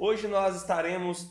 Hoje 0.00 0.28
nós 0.28 0.54
estaremos 0.54 1.26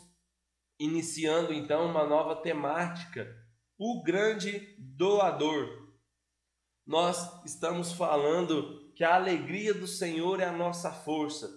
iniciando 0.78 1.54
então 1.54 1.86
uma 1.86 2.04
nova 2.04 2.36
temática, 2.36 3.34
o 3.78 4.02
grande 4.02 4.76
doador. 4.78 5.88
Nós 6.86 7.42
estamos 7.46 7.92
falando 7.92 8.92
que 8.94 9.02
a 9.02 9.14
alegria 9.14 9.72
do 9.72 9.86
Senhor 9.86 10.38
é 10.38 10.44
a 10.44 10.52
nossa 10.52 10.92
força. 10.92 11.48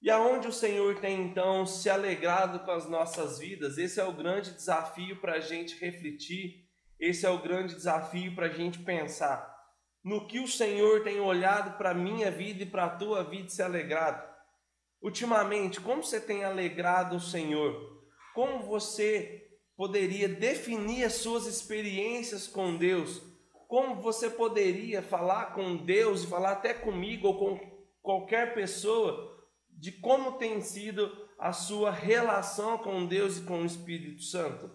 E 0.00 0.08
aonde 0.08 0.46
o 0.46 0.52
Senhor 0.52 1.00
tem 1.00 1.20
então 1.20 1.66
se 1.66 1.90
alegrado 1.90 2.60
com 2.60 2.70
as 2.70 2.88
nossas 2.88 3.40
vidas? 3.40 3.76
Esse 3.76 3.98
é 3.98 4.04
o 4.04 4.14
grande 4.14 4.52
desafio 4.52 5.20
para 5.20 5.32
a 5.32 5.40
gente 5.40 5.84
refletir, 5.84 6.64
esse 7.00 7.26
é 7.26 7.30
o 7.30 7.42
grande 7.42 7.74
desafio 7.74 8.36
para 8.36 8.46
a 8.46 8.52
gente 8.52 8.78
pensar 8.78 9.52
no 10.04 10.28
que 10.28 10.38
o 10.38 10.46
Senhor 10.46 11.02
tem 11.02 11.18
olhado 11.18 11.76
para 11.76 11.90
a 11.90 11.94
minha 11.94 12.30
vida 12.30 12.62
e 12.62 12.66
para 12.66 12.84
a 12.84 12.96
tua 12.96 13.24
vida 13.24 13.48
e 13.48 13.50
se 13.50 13.62
alegrado. 13.62 14.27
Ultimamente, 15.00 15.80
como 15.80 16.02
você 16.02 16.20
tem 16.20 16.44
alegrado 16.44 17.16
o 17.16 17.20
Senhor? 17.20 18.02
Como 18.34 18.60
você 18.60 19.48
poderia 19.76 20.28
definir 20.28 21.04
as 21.04 21.14
suas 21.14 21.46
experiências 21.46 22.46
com 22.46 22.76
Deus? 22.76 23.22
Como 23.68 23.96
você 23.96 24.28
poderia 24.28 25.02
falar 25.02 25.54
com 25.54 25.76
Deus 25.76 26.24
e 26.24 26.26
falar 26.26 26.52
até 26.52 26.74
comigo 26.74 27.28
ou 27.28 27.38
com 27.38 27.78
qualquer 28.02 28.54
pessoa 28.54 29.36
de 29.70 29.92
como 29.92 30.32
tem 30.32 30.60
sido 30.60 31.28
a 31.38 31.52
sua 31.52 31.90
relação 31.90 32.78
com 32.78 33.06
Deus 33.06 33.38
e 33.38 33.42
com 33.42 33.60
o 33.60 33.66
Espírito 33.66 34.22
Santo? 34.22 34.70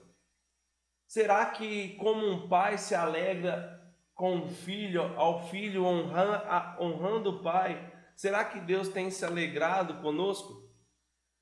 Será 1.05 1.45
que, 1.47 1.95
como 1.97 2.25
um 2.25 2.47
pai 2.47 2.77
se 2.77 2.95
alegra 2.95 3.79
com 4.15 4.39
o 4.39 4.47
filho, 4.47 5.01
ao 5.19 5.47
filho 5.47 5.85
honrando, 5.85 7.29
o 7.29 7.43
pai, 7.43 7.92
será 8.15 8.43
que 8.45 8.59
Deus 8.59 8.87
tem 8.87 9.09
se 9.09 9.25
alegrado 9.25 10.01
conosco? 10.01 10.69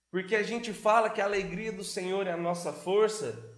Porque 0.09 0.35
a 0.35 0.43
gente 0.43 0.73
fala 0.73 1.09
que 1.09 1.21
a 1.21 1.25
alegria 1.25 1.71
do 1.71 1.84
Senhor 1.84 2.27
é 2.27 2.31
a 2.31 2.38
nossa 2.38 2.73
força, 2.73 3.49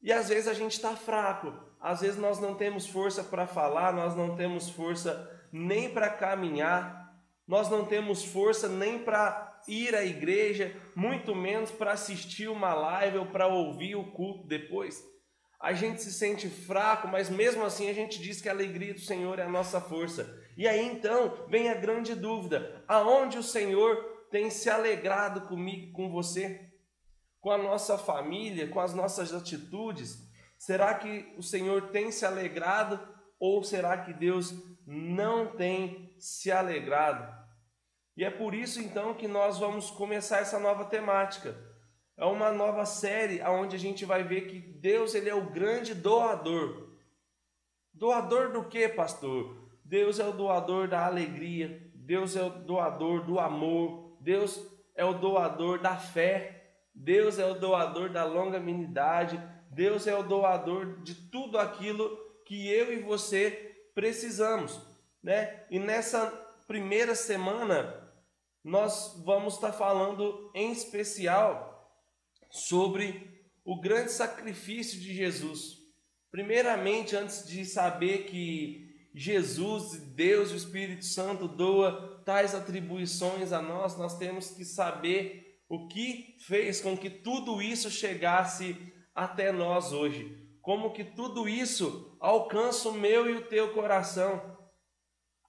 e 0.00 0.12
às 0.12 0.28
vezes 0.28 0.48
a 0.48 0.54
gente 0.54 0.72
está 0.72 0.96
fraco, 0.96 1.52
às 1.80 2.00
vezes 2.00 2.16
nós 2.16 2.38
não 2.38 2.54
temos 2.54 2.86
força 2.86 3.22
para 3.22 3.46
falar, 3.46 3.92
nós 3.92 4.14
não 4.14 4.36
temos 4.36 4.68
força 4.68 5.30
nem 5.52 5.92
para 5.92 6.10
caminhar, 6.10 7.14
nós 7.46 7.68
não 7.68 7.84
temos 7.84 8.24
força 8.24 8.68
nem 8.68 8.98
para 8.98 9.62
ir 9.68 9.94
à 9.94 10.04
igreja, 10.04 10.74
muito 10.94 11.34
menos 11.34 11.70
para 11.70 11.92
assistir 11.92 12.48
uma 12.48 12.74
live 12.74 13.18
ou 13.18 13.26
para 13.26 13.46
ouvir 13.46 13.96
o 13.96 14.12
culto 14.12 14.46
depois 14.46 15.02
a 15.64 15.72
gente 15.72 16.02
se 16.02 16.12
sente 16.12 16.46
fraco, 16.46 17.08
mas 17.08 17.30
mesmo 17.30 17.64
assim 17.64 17.88
a 17.88 17.92
gente 17.94 18.20
diz 18.20 18.38
que 18.38 18.50
a 18.50 18.52
alegria 18.52 18.92
do 18.92 19.00
Senhor 19.00 19.38
é 19.38 19.44
a 19.44 19.48
nossa 19.48 19.80
força. 19.80 20.43
E 20.56 20.68
aí 20.68 20.86
então 20.86 21.46
vem 21.48 21.68
a 21.68 21.74
grande 21.74 22.14
dúvida: 22.14 22.82
aonde 22.86 23.38
o 23.38 23.42
Senhor 23.42 23.96
tem 24.30 24.50
se 24.50 24.68
alegrado 24.68 25.42
comigo, 25.42 25.92
com 25.92 26.10
você, 26.10 26.72
com 27.40 27.50
a 27.50 27.58
nossa 27.58 27.98
família, 27.98 28.68
com 28.68 28.80
as 28.80 28.94
nossas 28.94 29.32
atitudes? 29.32 30.18
Será 30.58 30.94
que 30.94 31.34
o 31.36 31.42
Senhor 31.42 31.90
tem 31.90 32.10
se 32.10 32.24
alegrado 32.24 33.00
ou 33.38 33.62
será 33.62 33.98
que 33.98 34.12
Deus 34.12 34.54
não 34.86 35.54
tem 35.56 36.14
se 36.18 36.50
alegrado? 36.50 37.32
E 38.16 38.24
é 38.24 38.30
por 38.30 38.54
isso 38.54 38.80
então 38.80 39.12
que 39.12 39.26
nós 39.26 39.58
vamos 39.58 39.90
começar 39.90 40.38
essa 40.38 40.58
nova 40.58 40.84
temática 40.84 41.54
é 42.16 42.24
uma 42.24 42.52
nova 42.52 42.84
série 42.84 43.42
onde 43.42 43.74
a 43.74 43.78
gente 43.78 44.04
vai 44.04 44.22
ver 44.22 44.42
que 44.42 44.60
Deus 44.60 45.14
ele 45.14 45.28
é 45.28 45.34
o 45.34 45.50
grande 45.50 45.94
doador. 45.94 46.92
Doador 47.92 48.52
do 48.52 48.64
que, 48.64 48.88
pastor? 48.88 49.63
Deus 49.84 50.18
é 50.18 50.26
o 50.26 50.32
doador 50.32 50.88
da 50.88 51.04
alegria, 51.04 51.90
Deus 51.94 52.36
é 52.36 52.42
o 52.42 52.50
doador 52.50 53.24
do 53.24 53.38
amor, 53.38 54.16
Deus 54.20 54.66
é 54.94 55.04
o 55.04 55.12
doador 55.12 55.78
da 55.78 55.96
fé, 55.96 56.72
Deus 56.94 57.38
é 57.38 57.46
o 57.46 57.54
doador 57.54 58.08
da 58.10 58.24
longanimidade, 58.24 59.40
Deus 59.70 60.06
é 60.06 60.16
o 60.16 60.22
doador 60.22 61.02
de 61.02 61.14
tudo 61.14 61.58
aquilo 61.58 62.16
que 62.46 62.68
eu 62.68 62.92
e 62.92 63.02
você 63.02 63.76
precisamos, 63.94 64.80
né? 65.22 65.64
E 65.70 65.78
nessa 65.78 66.26
primeira 66.66 67.14
semana 67.14 68.02
nós 68.62 69.20
vamos 69.24 69.54
estar 69.54 69.72
falando 69.72 70.50
em 70.54 70.72
especial 70.72 71.74
sobre 72.50 73.34
o 73.64 73.80
grande 73.80 74.12
sacrifício 74.12 74.98
de 75.00 75.12
Jesus. 75.12 75.78
Primeiramente, 76.30 77.14
antes 77.16 77.46
de 77.46 77.64
saber 77.64 78.24
que 78.24 78.83
Jesus, 79.14 79.96
Deus 80.14 80.50
e 80.50 80.54
o 80.54 80.56
Espírito 80.56 81.04
Santo 81.04 81.46
doa 81.46 82.20
tais 82.24 82.54
atribuições 82.54 83.52
a 83.52 83.62
nós, 83.62 83.96
nós 83.96 84.18
temos 84.18 84.50
que 84.50 84.64
saber 84.64 85.60
o 85.68 85.86
que 85.86 86.36
fez 86.40 86.80
com 86.80 86.96
que 86.96 87.08
tudo 87.08 87.62
isso 87.62 87.90
chegasse 87.90 88.76
até 89.14 89.52
nós 89.52 89.92
hoje. 89.92 90.42
Como 90.60 90.92
que 90.92 91.04
tudo 91.04 91.48
isso 91.48 92.16
alcança 92.20 92.88
o 92.88 92.94
meu 92.94 93.28
e 93.28 93.34
o 93.34 93.46
teu 93.46 93.72
coração. 93.72 94.58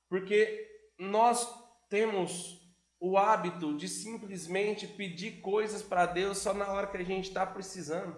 Porque 0.09 0.67
nós 0.99 1.47
temos 1.89 2.61
o 2.99 3.17
hábito 3.17 3.75
de 3.75 3.87
simplesmente 3.87 4.87
pedir 4.87 5.41
coisas 5.41 5.81
para 5.81 6.05
Deus 6.05 6.37
só 6.37 6.53
na 6.53 6.71
hora 6.71 6.87
que 6.87 6.97
a 6.97 7.03
gente 7.03 7.29
está 7.29 7.45
precisando. 7.45 8.15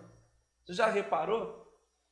Você 0.65 0.73
já 0.73 0.87
reparou? 0.87 1.66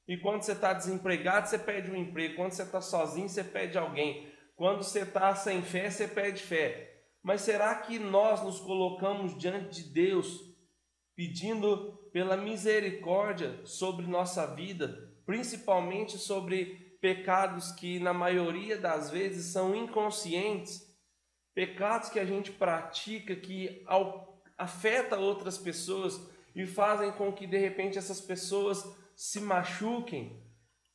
E 0.08 0.18
quando 0.18 0.44
você 0.44 0.52
está 0.52 0.74
desempregado, 0.74 1.48
você 1.48 1.58
pede 1.58 1.90
um 1.90 1.96
emprego. 1.96 2.36
Quando 2.36 2.52
você 2.52 2.64
está 2.64 2.82
sozinho, 2.82 3.28
você 3.28 3.44
pede 3.44 3.78
alguém. 3.78 4.32
Quando 4.56 4.84
você 4.84 5.02
está 5.02 5.36
sem 5.36 5.62
fé, 5.62 5.90
você 5.90 6.08
pede 6.08 6.42
fé. 6.42 7.04
Mas 7.24 7.42
será 7.42 7.74
que 7.76 7.98
nós 7.98 8.44
nos 8.44 8.60
colocamos 8.60 9.38
diante 9.38 9.82
de 9.82 9.90
Deus, 9.92 10.40
pedindo 11.16 11.94
pela 12.14 12.38
misericórdia 12.38 13.60
sobre 13.66 14.06
nossa 14.06 14.46
vida, 14.56 15.12
principalmente 15.26 16.18
sobre 16.18 16.98
pecados 17.02 17.72
que 17.72 18.00
na 18.00 18.14
maioria 18.14 18.78
das 18.78 19.10
vezes 19.10 19.52
são 19.52 19.76
inconscientes? 19.76 20.86
pecados 21.56 22.10
que 22.10 22.20
a 22.20 22.26
gente 22.26 22.52
pratica 22.52 23.34
que 23.34 23.84
afeta 24.58 25.18
outras 25.18 25.58
pessoas 25.58 26.20
e 26.54 26.66
fazem 26.66 27.14
com 27.14 27.32
que 27.32 27.48
de 27.48 27.58
repente 27.58 27.98
essas 27.98 28.20
pessoas 28.20 28.84
se 29.16 29.40
machuquem. 29.40 30.44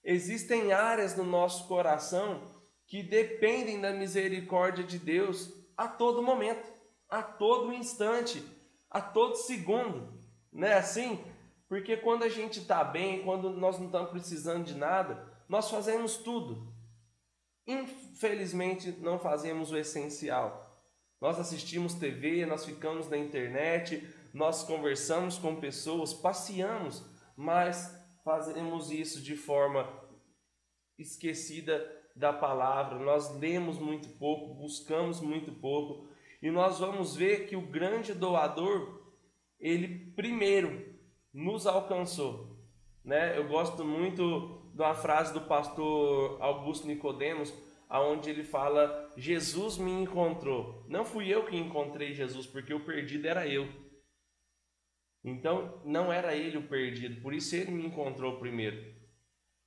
Existem 0.04 0.72
áreas 0.72 1.16
no 1.16 1.24
nosso 1.24 1.66
coração 1.66 2.42
que 2.86 3.02
dependem 3.02 3.80
da 3.80 3.92
misericórdia 3.92 4.84
de 4.84 4.98
Deus 4.98 5.52
a 5.76 5.86
todo 5.88 6.22
momento, 6.22 6.70
a 7.08 7.22
todo 7.22 7.72
instante, 7.72 8.44
a 8.90 9.00
todo 9.00 9.36
segundo. 9.36 10.20
Não 10.52 10.66
é 10.66 10.74
assim? 10.74 11.24
Porque 11.68 11.96
quando 11.96 12.24
a 12.24 12.28
gente 12.28 12.58
está 12.58 12.82
bem, 12.82 13.22
quando 13.22 13.50
nós 13.50 13.78
não 13.78 13.86
estamos 13.86 14.10
precisando 14.10 14.64
de 14.64 14.74
nada, 14.74 15.24
nós 15.48 15.70
fazemos 15.70 16.16
tudo. 16.16 16.72
Infelizmente, 17.66 18.90
não 18.98 19.18
fazemos 19.18 19.70
o 19.70 19.76
essencial. 19.78 20.84
Nós 21.20 21.38
assistimos 21.38 21.94
TV, 21.94 22.44
nós 22.46 22.64
ficamos 22.64 23.08
na 23.08 23.16
internet, 23.16 24.08
nós 24.32 24.64
conversamos 24.64 25.38
com 25.38 25.60
pessoas, 25.60 26.12
passeamos, 26.12 27.04
mas 27.36 27.99
fazemos 28.30 28.92
isso 28.92 29.20
de 29.20 29.34
forma 29.34 29.88
esquecida 30.96 31.84
da 32.14 32.32
palavra. 32.32 32.96
Nós 32.96 33.36
lemos 33.36 33.76
muito 33.76 34.08
pouco, 34.10 34.54
buscamos 34.54 35.20
muito 35.20 35.50
pouco, 35.50 36.08
e 36.40 36.48
nós 36.48 36.78
vamos 36.78 37.16
ver 37.16 37.48
que 37.48 37.56
o 37.56 37.66
grande 37.66 38.14
doador, 38.14 39.02
ele 39.58 40.12
primeiro 40.12 40.94
nos 41.34 41.66
alcançou, 41.66 42.56
né? 43.04 43.36
Eu 43.36 43.48
gosto 43.48 43.84
muito 43.84 44.70
de 44.74 44.80
uma 44.80 44.94
frase 44.94 45.32
do 45.34 45.40
pastor 45.40 46.40
Augusto 46.40 46.86
Nicodemos, 46.86 47.52
aonde 47.88 48.30
ele 48.30 48.44
fala: 48.44 49.12
Jesus 49.16 49.76
me 49.76 49.90
encontrou. 49.90 50.84
Não 50.88 51.04
fui 51.04 51.28
eu 51.28 51.46
que 51.46 51.56
encontrei 51.56 52.14
Jesus, 52.14 52.46
porque 52.46 52.72
o 52.72 52.84
perdido 52.84 53.26
era 53.26 53.48
eu. 53.48 53.68
Então, 55.22 55.82
não 55.84 56.12
era 56.12 56.34
ele 56.34 56.56
o 56.56 56.68
perdido, 56.68 57.20
por 57.20 57.34
isso 57.34 57.54
ele 57.54 57.70
me 57.70 57.86
encontrou 57.86 58.38
primeiro. 58.38 58.94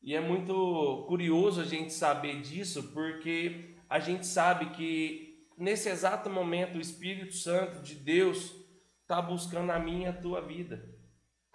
E 0.02 0.16
é 0.16 0.20
muito 0.20 1.06
curioso 1.08 1.62
a 1.62 1.66
gente 1.66 1.94
saber 1.94 2.42
disso, 2.42 2.92
porque 2.94 3.76
a 3.90 4.00
gente 4.00 4.26
sabe 4.26 4.72
que 4.72 5.48
nesse 5.58 5.90
exato 5.90 6.30
momento 6.30 6.78
o 6.78 6.82
Espírito 6.82 7.36
Santo 7.36 7.82
de 7.82 7.96
Deus 7.96 8.54
está 9.02 9.22
buscando 9.22 9.72
a 9.72 9.80
minha 9.80 10.08
e 10.08 10.10
a 10.10 10.22
tua 10.22 10.42
vida. 10.42 10.84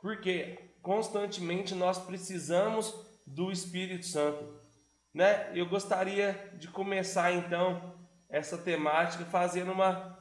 Porque 0.01 0.73
constantemente 0.81 1.75
nós 1.75 1.99
precisamos 1.99 2.95
do 3.27 3.51
Espírito 3.51 4.07
Santo. 4.07 4.59
Né? 5.13 5.51
Eu 5.55 5.69
gostaria 5.69 6.53
de 6.59 6.69
começar 6.69 7.33
então 7.33 7.95
essa 8.29 8.57
temática 8.57 9.25
fazendo 9.25 9.73
uma 9.73 10.17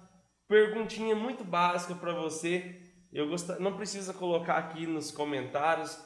perguntinha 0.47 1.15
muito 1.15 1.43
básica 1.43 1.93
para 1.95 2.13
você. 2.13 2.86
Eu. 3.11 3.27
Não 3.59 3.75
precisa 3.75 4.13
colocar 4.13 4.57
aqui 4.57 4.85
nos 4.85 5.11
comentários, 5.11 5.97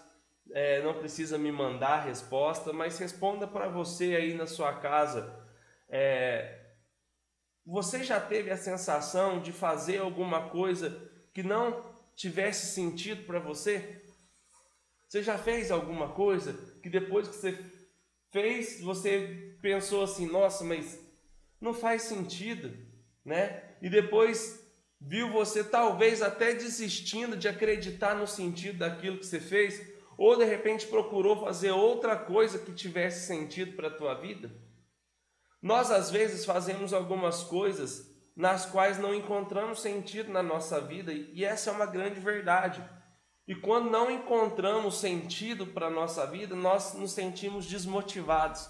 é, 0.52 0.82
não 0.82 0.94
precisa 0.94 1.38
me 1.38 1.52
mandar 1.52 2.00
a 2.00 2.02
resposta, 2.02 2.72
mas 2.74 2.98
responda 2.98 3.48
para 3.48 3.68
você 3.68 4.16
aí 4.16 4.34
na 4.34 4.46
sua 4.46 4.74
casa. 4.74 5.34
É... 5.90 6.60
Você 7.66 8.04
já 8.04 8.20
teve 8.20 8.50
a 8.50 8.58
sensação 8.58 9.40
de 9.40 9.52
fazer 9.52 10.00
alguma 10.00 10.50
coisa 10.50 11.10
que 11.34 11.44
não 11.44 11.86
tivesse 12.16 12.74
sentido 12.74 13.26
para 13.26 13.40
você? 13.40 14.04
Você 15.08 15.22
já 15.22 15.38
fez 15.38 15.72
alguma 15.72 16.10
coisa 16.10 16.54
que 16.82 16.90
depois 16.90 17.28
que 17.28 17.36
você 17.36 17.60
fez, 18.32 18.82
você 18.82 19.58
pensou 19.62 20.04
assim: 20.04 20.26
nossa, 20.26 20.64
mas 20.64 21.00
não 21.60 21.74
faz 21.74 22.04
sentido, 22.04 22.76
né? 23.24 23.76
E 23.82 23.90
depois 23.90 24.61
viu 25.02 25.32
você 25.32 25.64
talvez 25.64 26.22
até 26.22 26.54
desistindo 26.54 27.36
de 27.36 27.48
acreditar 27.48 28.16
no 28.16 28.28
sentido 28.28 28.78
daquilo 28.78 29.18
que 29.18 29.26
você 29.26 29.40
fez, 29.40 29.82
ou 30.16 30.38
de 30.38 30.46
repente 30.46 30.86
procurou 30.86 31.42
fazer 31.44 31.72
outra 31.72 32.16
coisa 32.16 32.60
que 32.60 32.72
tivesse 32.72 33.26
sentido 33.26 33.76
para 33.76 33.88
a 33.88 33.94
tua 33.94 34.14
vida? 34.14 34.52
Nós 35.60 35.90
às 35.90 36.12
vezes 36.12 36.46
fazemos 36.46 36.94
algumas 36.94 37.44
coisas 37.44 38.12
nas 38.36 38.66
quais 38.66 39.00
não 39.00 39.14
encontramos 39.14 39.82
sentido 39.82 40.32
na 40.32 40.44
nossa 40.44 40.80
vida, 40.80 41.12
e 41.12 41.44
essa 41.44 41.72
é 41.72 41.74
uma 41.74 41.86
grande 41.86 42.20
verdade. 42.20 42.88
E 43.48 43.56
quando 43.56 43.90
não 43.90 44.10
encontramos 44.10 45.00
sentido 45.00 45.68
para 45.68 45.88
a 45.88 45.92
nossa 45.92 46.26
vida, 46.28 46.56
nós 46.56 46.94
nos 46.94 47.12
sentimos 47.12 47.66
desmotivados, 47.66 48.70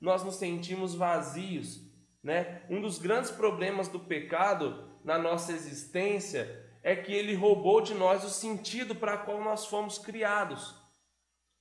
nós 0.00 0.24
nos 0.24 0.36
sentimos 0.36 0.94
vazios. 0.94 1.80
Né? 2.22 2.62
Um 2.68 2.80
dos 2.80 2.98
grandes 2.98 3.30
problemas 3.30 3.88
do 3.88 4.00
pecado 4.00 4.89
na 5.04 5.18
nossa 5.18 5.52
existência 5.52 6.68
é 6.82 6.96
que 6.96 7.12
ele 7.12 7.34
roubou 7.34 7.80
de 7.80 7.94
nós 7.94 8.24
o 8.24 8.30
sentido 8.30 8.94
para 8.94 9.18
qual 9.18 9.42
nós 9.42 9.66
fomos 9.66 9.98
criados. 9.98 10.80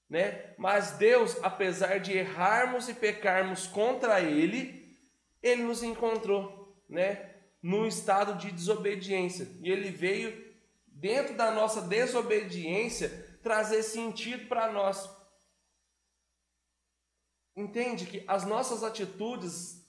Né? 0.10 0.56
Mas 0.58 0.92
Deus, 0.94 1.38
apesar 1.44 2.00
de 2.00 2.14
errarmos 2.14 2.90
e 2.90 2.96
pecarmos 2.96 3.68
contra 3.68 4.20
Ele, 4.20 4.98
Ele 5.42 5.62
nos 5.62 5.84
encontrou, 5.84 6.84
né? 6.90 7.36
Num 7.62 7.86
estado 7.86 8.36
de 8.36 8.52
desobediência. 8.52 9.48
E 9.62 9.70
Ele 9.70 9.92
veio, 9.92 10.56
dentro 10.88 11.38
da 11.38 11.52
nossa 11.52 11.82
desobediência, 11.84 13.40
trazer 13.44 13.84
sentido 13.84 14.48
para 14.48 14.72
nós. 14.72 15.08
Entende 17.56 18.08
que 18.08 18.24
as 18.28 18.46
nossas 18.46 18.84
atitudes 18.84 19.86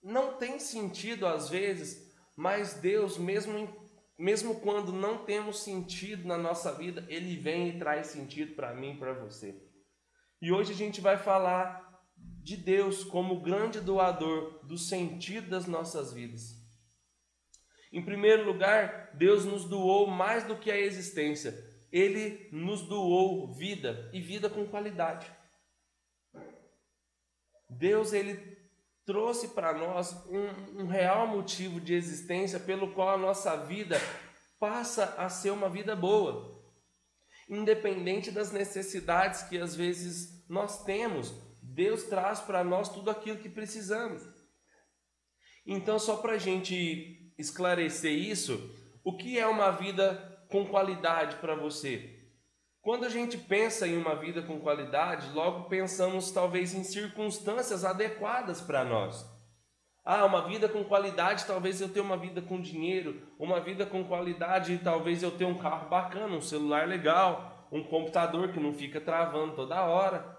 não 0.00 0.36
têm 0.36 0.60
sentido 0.60 1.26
às 1.26 1.48
vezes, 1.48 2.07
mas 2.38 2.74
Deus, 2.74 3.18
mesmo, 3.18 3.68
mesmo 4.16 4.60
quando 4.60 4.92
não 4.92 5.24
temos 5.24 5.64
sentido 5.64 6.24
na 6.24 6.38
nossa 6.38 6.72
vida, 6.72 7.04
Ele 7.08 7.36
vem 7.36 7.70
e 7.70 7.78
traz 7.80 8.06
sentido 8.06 8.54
para 8.54 8.72
mim 8.72 8.92
e 8.92 8.96
para 8.96 9.12
você. 9.12 9.60
E 10.40 10.52
hoje 10.52 10.72
a 10.72 10.76
gente 10.76 11.00
vai 11.00 11.18
falar 11.18 12.00
de 12.16 12.56
Deus 12.56 13.02
como 13.02 13.40
grande 13.40 13.80
doador 13.80 14.64
do 14.64 14.78
sentido 14.78 15.50
das 15.50 15.66
nossas 15.66 16.12
vidas. 16.12 16.56
Em 17.92 18.04
primeiro 18.04 18.44
lugar, 18.44 19.10
Deus 19.16 19.44
nos 19.44 19.64
doou 19.64 20.06
mais 20.06 20.44
do 20.44 20.56
que 20.56 20.70
a 20.70 20.78
existência. 20.78 21.52
Ele 21.90 22.48
nos 22.52 22.82
doou 22.82 23.52
vida 23.52 24.08
e 24.12 24.20
vida 24.20 24.48
com 24.48 24.64
qualidade. 24.64 25.28
Deus 27.68 28.12
ele 28.12 28.57
trouxe 29.08 29.48
para 29.48 29.72
nós 29.72 30.12
um, 30.28 30.82
um, 30.82 30.86
real 30.86 31.26
motivo 31.26 31.80
de 31.80 31.94
existência 31.94 32.60
pelo 32.60 32.92
qual 32.92 33.08
a 33.08 33.16
nossa 33.16 33.56
vida 33.56 33.98
passa 34.60 35.14
a 35.16 35.30
ser 35.30 35.48
uma 35.50 35.66
vida 35.66 35.96
boa, 35.96 36.62
independente 37.48 38.30
das 38.30 38.52
necessidades 38.52 39.44
que 39.44 39.56
às 39.56 39.74
vezes 39.74 40.46
nós 40.46 40.84
temos. 40.84 41.32
Deus 41.62 42.02
traz 42.02 42.40
para 42.40 42.62
nós 42.62 42.90
tudo 42.90 43.10
aquilo 43.10 43.38
que 43.38 43.48
precisamos. 43.48 44.22
Então, 45.64 45.98
só 45.98 46.18
para 46.18 46.34
a 46.34 46.38
gente 46.38 47.32
esclarecer 47.38 48.12
isso, 48.12 48.60
o 49.02 49.16
que 49.16 49.38
é 49.38 49.46
uma 49.46 49.70
vida 49.70 50.44
com 50.50 50.66
qualidade 50.66 51.36
para 51.36 51.54
você? 51.54 52.17
Quando 52.88 53.04
a 53.04 53.10
gente 53.10 53.36
pensa 53.36 53.86
em 53.86 53.98
uma 53.98 54.16
vida 54.16 54.40
com 54.40 54.58
qualidade, 54.60 55.30
logo 55.34 55.68
pensamos 55.68 56.30
talvez 56.30 56.72
em 56.72 56.82
circunstâncias 56.82 57.84
adequadas 57.84 58.62
para 58.62 58.82
nós. 58.82 59.30
Ah, 60.02 60.24
uma 60.24 60.48
vida 60.48 60.70
com 60.70 60.82
qualidade, 60.82 61.44
talvez 61.44 61.82
eu 61.82 61.90
tenha 61.90 62.02
uma 62.02 62.16
vida 62.16 62.40
com 62.40 62.58
dinheiro, 62.58 63.28
uma 63.38 63.60
vida 63.60 63.84
com 63.84 64.02
qualidade, 64.04 64.80
talvez 64.82 65.22
eu 65.22 65.30
tenha 65.30 65.50
um 65.50 65.58
carro 65.58 65.90
bacana, 65.90 66.34
um 66.34 66.40
celular 66.40 66.88
legal, 66.88 67.68
um 67.70 67.84
computador 67.84 68.52
que 68.52 68.58
não 68.58 68.72
fica 68.72 68.98
travando 68.98 69.54
toda 69.54 69.84
hora. 69.84 70.38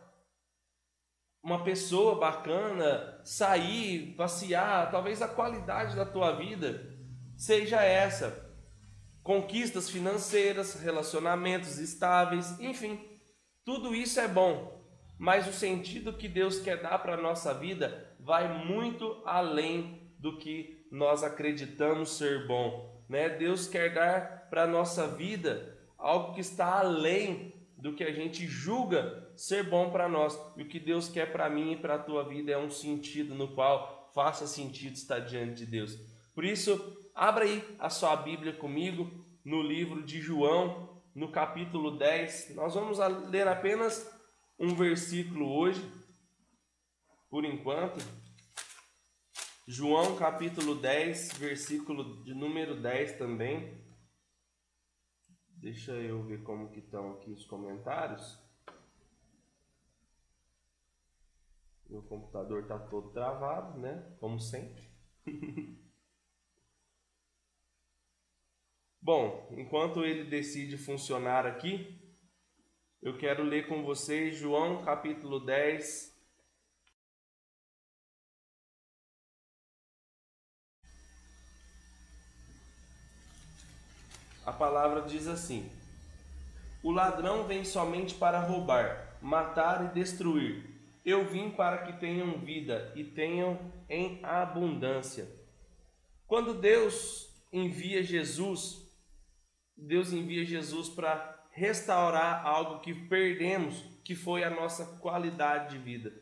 Uma 1.43 1.63
pessoa 1.63 2.15
bacana, 2.15 3.21
sair, 3.23 4.15
passear, 4.15 4.89
talvez 4.89 5.21
a 5.21 5.27
qualidade 5.27 5.95
da 5.95 6.03
tua 6.03 6.31
vida 6.31 6.97
seja 7.37 7.83
essa 7.83 8.48
conquistas 9.29 9.87
financeiras, 9.87 10.81
relacionamentos 10.81 11.77
estáveis, 11.77 12.59
enfim, 12.59 12.99
tudo 13.63 13.93
isso 13.93 14.19
é 14.19 14.27
bom, 14.27 14.83
mas 15.19 15.47
o 15.47 15.53
sentido 15.53 16.17
que 16.17 16.27
Deus 16.27 16.59
quer 16.59 16.81
dar 16.81 16.97
para 16.97 17.13
a 17.13 17.21
nossa 17.21 17.53
vida 17.53 18.11
vai 18.19 18.65
muito 18.65 19.21
além 19.27 20.11
do 20.17 20.39
que 20.39 20.83
nós 20.91 21.21
acreditamos 21.21 22.17
ser 22.17 22.47
bom. 22.47 23.05
Né? 23.07 23.29
Deus 23.29 23.67
quer 23.67 23.93
dar 23.93 24.49
para 24.49 24.63
a 24.63 24.67
nossa 24.67 25.07
vida 25.07 25.77
algo 25.95 26.33
que 26.33 26.41
está 26.41 26.79
além 26.79 27.53
do 27.77 27.93
que 27.93 28.03
a 28.03 28.11
gente 28.11 28.47
julga 28.47 29.31
ser 29.35 29.61
bom 29.69 29.91
para 29.91 30.09
nós. 30.09 30.35
E 30.57 30.63
o 30.63 30.67
que 30.67 30.79
Deus 30.79 31.07
quer 31.07 31.31
para 31.31 31.47
mim 31.47 31.73
e 31.73 31.77
para 31.77 31.93
a 31.93 31.99
tua 31.99 32.27
vida 32.27 32.51
é 32.51 32.57
um 32.57 32.71
sentido 32.71 33.35
no 33.35 33.49
qual 33.49 34.09
faça 34.15 34.47
sentido 34.47 34.95
estar 34.95 35.19
diante 35.19 35.53
de 35.53 35.65
Deus. 35.67 35.99
Por 36.33 36.43
isso, 36.43 36.98
Abra 37.21 37.43
aí 37.43 37.61
a 37.79 37.89
sua 37.89 38.15
Bíblia 38.15 38.55
comigo 38.55 39.11
no 39.43 39.61
livro 39.61 40.05
de 40.05 40.21
João, 40.21 41.03
no 41.13 41.29
capítulo 41.29 41.97
10. 41.97 42.55
Nós 42.55 42.73
vamos 42.73 42.97
ler 43.29 43.45
apenas 43.45 44.09
um 44.57 44.73
versículo 44.73 45.51
hoje, 45.51 45.81
por 47.29 47.43
enquanto. 47.43 47.99
João 49.67 50.15
capítulo 50.15 50.75
10, 50.75 51.33
versículo 51.33 52.23
de 52.23 52.33
número 52.33 52.81
10 52.81 53.17
também. 53.17 53.85
Deixa 55.49 55.91
eu 55.91 56.23
ver 56.23 56.41
como 56.43 56.71
que 56.71 56.79
estão 56.79 57.15
aqui 57.15 57.33
os 57.33 57.43
comentários. 57.43 58.41
Meu 61.89 62.01
computador 62.01 62.61
está 62.61 62.79
todo 62.79 63.11
travado, 63.11 63.77
né? 63.77 64.15
Como 64.21 64.39
sempre. 64.39 64.87
Bom, 69.01 69.47
enquanto 69.51 70.03
ele 70.03 70.25
decide 70.25 70.77
funcionar 70.77 71.45
aqui, 71.45 71.97
eu 73.01 73.17
quero 73.17 73.43
ler 73.43 73.65
com 73.65 73.81
vocês 73.81 74.35
João 74.35 74.83
capítulo 74.83 75.39
10. 75.39 76.13
A 84.45 84.51
palavra 84.51 85.03
diz 85.03 85.27
assim: 85.27 85.71
O 86.83 86.91
ladrão 86.91 87.47
vem 87.47 87.63
somente 87.63 88.15
para 88.15 88.41
roubar, 88.41 89.17
matar 89.21 89.85
e 89.85 89.93
destruir. 89.93 90.77
Eu 91.05 91.25
vim 91.25 91.51
para 91.51 91.83
que 91.83 91.93
tenham 91.93 92.37
vida 92.39 92.91
e 92.97 93.05
tenham 93.05 93.71
em 93.87 94.19
abundância. 94.25 95.25
Quando 96.27 96.53
Deus 96.53 97.33
envia 97.53 98.03
Jesus 98.03 98.88
Deus 99.81 100.13
envia 100.13 100.45
Jesus 100.45 100.89
para 100.89 101.39
restaurar 101.51 102.45
algo 102.45 102.79
que 102.79 102.93
perdemos, 102.93 103.83
que 104.03 104.15
foi 104.15 104.43
a 104.43 104.49
nossa 104.49 104.85
qualidade 104.97 105.75
de 105.75 105.83
vida, 105.83 106.13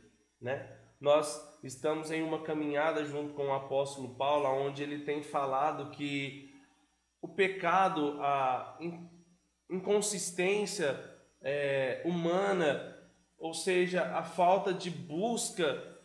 né? 0.41 0.75
Nós 0.99 1.59
estamos 1.63 2.09
em 2.09 2.23
uma 2.23 2.41
caminhada 2.41 3.05
junto 3.05 3.33
com 3.33 3.47
o 3.47 3.53
apóstolo 3.53 4.15
Paulo, 4.15 4.47
onde 4.47 4.81
ele 4.81 5.05
tem 5.05 5.21
falado 5.21 5.91
que 5.91 6.55
o 7.21 7.27
pecado, 7.27 8.19
a 8.21 8.79
inconsistência 9.69 10.99
é, 11.41 12.01
humana, 12.03 12.97
ou 13.37 13.53
seja, 13.53 14.15
a 14.15 14.23
falta 14.23 14.73
de 14.73 14.89
busca, 14.89 15.97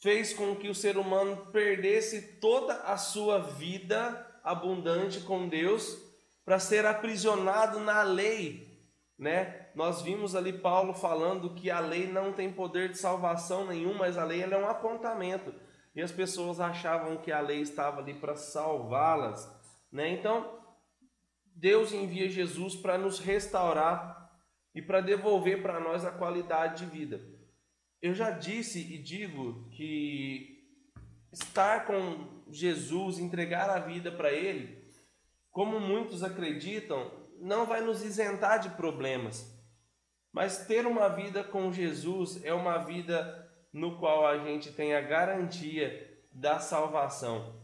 fez 0.00 0.32
com 0.32 0.54
que 0.54 0.68
o 0.68 0.74
ser 0.74 0.96
humano 0.96 1.46
perdesse 1.52 2.38
toda 2.38 2.74
a 2.82 2.96
sua 2.96 3.38
vida 3.38 4.40
abundante 4.44 5.20
com 5.20 5.48
Deus 5.48 6.01
para 6.44 6.58
ser 6.58 6.84
aprisionado 6.86 7.80
na 7.80 8.02
lei, 8.02 8.86
né? 9.18 9.68
Nós 9.74 10.02
vimos 10.02 10.34
ali 10.34 10.52
Paulo 10.52 10.92
falando 10.92 11.54
que 11.54 11.70
a 11.70 11.80
lei 11.80 12.06
não 12.06 12.32
tem 12.32 12.52
poder 12.52 12.90
de 12.90 12.98
salvação 12.98 13.66
nenhum, 13.66 13.94
mas 13.94 14.18
a 14.18 14.24
lei 14.24 14.42
é 14.42 14.56
um 14.56 14.68
apontamento. 14.68 15.54
E 15.94 16.00
as 16.00 16.10
pessoas 16.10 16.58
achavam 16.58 17.18
que 17.18 17.30
a 17.30 17.40
lei 17.40 17.60
estava 17.60 18.00
ali 18.00 18.14
para 18.14 18.34
salvá-las, 18.34 19.48
né? 19.90 20.10
Então, 20.10 20.58
Deus 21.54 21.92
envia 21.92 22.28
Jesus 22.28 22.74
para 22.74 22.98
nos 22.98 23.18
restaurar 23.18 24.30
e 24.74 24.80
para 24.80 25.00
devolver 25.00 25.62
para 25.62 25.78
nós 25.78 26.04
a 26.04 26.10
qualidade 26.10 26.84
de 26.84 26.90
vida. 26.90 27.20
Eu 28.00 28.14
já 28.14 28.30
disse 28.30 28.80
e 28.80 28.98
digo 28.98 29.68
que 29.70 30.66
estar 31.30 31.86
com 31.86 32.42
Jesus, 32.50 33.18
entregar 33.18 33.70
a 33.70 33.78
vida 33.78 34.10
para 34.10 34.32
Ele, 34.32 34.81
como 35.52 35.78
muitos 35.78 36.24
acreditam, 36.24 37.12
não 37.38 37.66
vai 37.66 37.80
nos 37.80 38.02
isentar 38.02 38.58
de 38.58 38.70
problemas. 38.70 39.52
Mas 40.32 40.66
ter 40.66 40.86
uma 40.86 41.08
vida 41.08 41.44
com 41.44 41.70
Jesus 41.70 42.42
é 42.42 42.54
uma 42.54 42.78
vida 42.78 43.38
no 43.72 43.98
qual 43.98 44.26
a 44.26 44.38
gente 44.38 44.72
tem 44.72 44.94
a 44.94 45.00
garantia 45.00 46.10
da 46.32 46.58
salvação. 46.58 47.54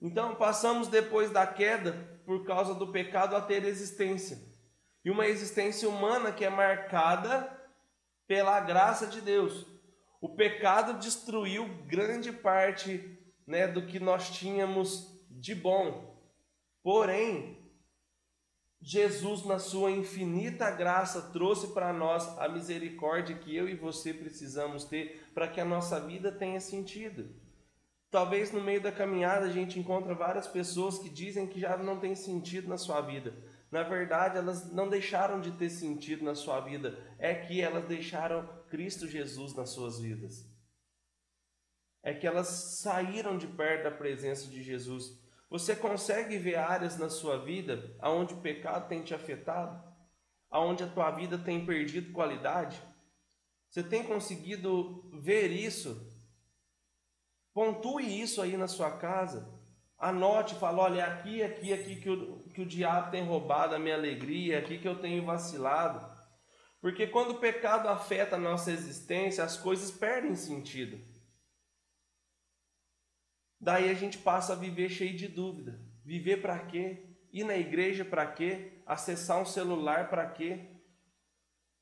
Então, 0.00 0.34
passamos 0.34 0.88
depois 0.88 1.30
da 1.30 1.46
queda, 1.46 1.92
por 2.24 2.44
causa 2.44 2.74
do 2.74 2.92
pecado, 2.92 3.34
a 3.34 3.40
ter 3.40 3.64
existência. 3.64 4.38
E 5.04 5.10
uma 5.10 5.26
existência 5.26 5.88
humana 5.88 6.32
que 6.32 6.44
é 6.44 6.50
marcada 6.50 7.50
pela 8.26 8.60
graça 8.60 9.06
de 9.06 9.20
Deus. 9.20 9.66
O 10.20 10.28
pecado 10.36 10.98
destruiu 10.98 11.66
grande 11.86 12.30
parte 12.32 13.18
né, 13.46 13.66
do 13.66 13.86
que 13.86 13.98
nós 13.98 14.30
tínhamos 14.30 15.18
de 15.30 15.54
bom. 15.54 16.09
Porém, 16.82 17.60
Jesus, 18.80 19.44
na 19.44 19.58
sua 19.58 19.90
infinita 19.90 20.70
graça, 20.70 21.30
trouxe 21.30 21.68
para 21.68 21.92
nós 21.92 22.26
a 22.38 22.48
misericórdia 22.48 23.36
que 23.36 23.54
eu 23.54 23.68
e 23.68 23.74
você 23.74 24.14
precisamos 24.14 24.84
ter 24.84 25.30
para 25.34 25.46
que 25.46 25.60
a 25.60 25.64
nossa 25.64 26.00
vida 26.00 26.32
tenha 26.32 26.60
sentido. 26.60 27.28
Talvez 28.10 28.50
no 28.50 28.60
meio 28.60 28.80
da 28.80 28.90
caminhada 28.90 29.46
a 29.46 29.50
gente 29.50 29.78
encontre 29.78 30.12
várias 30.14 30.48
pessoas 30.48 30.98
que 30.98 31.10
dizem 31.10 31.46
que 31.46 31.60
já 31.60 31.76
não 31.76 32.00
tem 32.00 32.14
sentido 32.14 32.68
na 32.68 32.78
sua 32.78 33.02
vida. 33.02 33.34
Na 33.70 33.84
verdade, 33.84 34.36
elas 34.36 34.72
não 34.72 34.88
deixaram 34.88 35.40
de 35.40 35.52
ter 35.52 35.70
sentido 35.70 36.24
na 36.24 36.34
sua 36.34 36.58
vida, 36.60 36.98
é 37.18 37.34
que 37.34 37.60
elas 37.60 37.84
deixaram 37.84 38.48
Cristo 38.68 39.06
Jesus 39.06 39.54
nas 39.54 39.70
suas 39.70 40.00
vidas. 40.00 40.44
É 42.02 42.12
que 42.14 42.26
elas 42.26 42.48
saíram 42.48 43.36
de 43.38 43.46
perto 43.46 43.84
da 43.84 43.90
presença 43.90 44.48
de 44.48 44.62
Jesus. 44.62 45.19
Você 45.50 45.74
consegue 45.74 46.38
ver 46.38 46.54
áreas 46.54 46.96
na 46.96 47.10
sua 47.10 47.36
vida 47.36 47.96
aonde 47.98 48.34
o 48.34 48.40
pecado 48.40 48.88
tem 48.88 49.02
te 49.02 49.12
afetado? 49.12 49.82
Aonde 50.48 50.84
a 50.84 50.88
tua 50.88 51.10
vida 51.10 51.36
tem 51.36 51.66
perdido 51.66 52.12
qualidade? 52.12 52.80
Você 53.68 53.82
tem 53.82 54.04
conseguido 54.04 55.10
ver 55.20 55.48
isso? 55.50 56.08
Pontue 57.52 58.22
isso 58.22 58.40
aí 58.40 58.56
na 58.56 58.68
sua 58.68 58.92
casa. 58.92 59.58
Anote, 59.98 60.54
fala, 60.54 60.82
olha, 60.82 61.00
é 61.00 61.04
aqui, 61.04 61.42
aqui, 61.42 61.72
aqui 61.72 61.96
que 61.96 62.08
o, 62.08 62.48
que 62.54 62.62
o 62.62 62.66
diabo 62.66 63.10
tem 63.10 63.24
roubado 63.24 63.74
a 63.74 63.78
minha 63.78 63.96
alegria, 63.96 64.54
é 64.54 64.58
aqui 64.58 64.78
que 64.78 64.88
eu 64.88 65.00
tenho 65.00 65.26
vacilado. 65.26 66.08
Porque 66.80 67.06
quando 67.08 67.32
o 67.32 67.38
pecado 67.38 67.88
afeta 67.88 68.36
a 68.36 68.38
nossa 68.38 68.70
existência, 68.70 69.44
as 69.44 69.56
coisas 69.56 69.90
perdem 69.90 70.34
sentido. 70.34 70.98
Daí 73.60 73.90
a 73.90 73.94
gente 73.94 74.16
passa 74.16 74.54
a 74.54 74.56
viver 74.56 74.88
cheio 74.88 75.16
de 75.16 75.28
dúvida. 75.28 75.78
Viver 76.04 76.40
para 76.40 76.58
quê? 76.60 77.04
Ir 77.32 77.44
na 77.44 77.56
igreja 77.56 78.04
para 78.04 78.26
quê? 78.26 78.82
Acessar 78.86 79.40
um 79.40 79.44
celular 79.44 80.08
para 80.08 80.26
quê? 80.30 80.70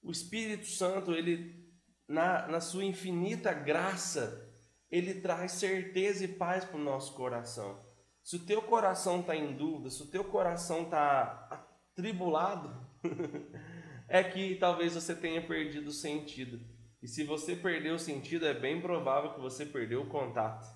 O 0.02 0.11
Espírito 0.11 0.66
Santo, 0.66 1.14
ele 1.14 1.68
na, 2.08 2.49
na 2.49 2.61
sua 2.61 2.85
infinita 2.85 3.52
graça, 3.52 4.50
ele 4.90 5.20
traz 5.20 5.52
certeza 5.52 6.25
e 6.25 6.28
paz 6.28 6.64
para 6.64 6.76
o 6.76 6.82
nosso 6.82 7.14
coração. 7.14 7.87
Se 8.23 8.37
o 8.37 8.44
teu 8.44 8.61
coração 8.62 9.20
está 9.20 9.37
em 9.37 9.54
dúvida, 9.54 9.90
se 9.90 10.02
o 10.02 10.11
teu 10.11 10.25
coração 10.25 10.82
está 10.82 11.49
atribulado, 11.94 12.87
é 14.08 14.23
que 14.25 14.56
talvez 14.56 14.94
você 14.94 15.14
tenha 15.14 15.47
perdido 15.47 15.88
o 15.88 15.92
sentido. 15.92 16.61
E 17.02 17.06
se 17.06 17.25
você 17.25 17.54
perdeu 17.54 17.94
o 17.94 17.99
sentido, 17.99 18.47
é 18.47 18.52
bem 18.52 18.80
provável 18.80 19.35
que 19.35 19.40
você 19.40 19.64
perdeu 19.64 20.02
o 20.02 20.08
contato. 20.08 20.66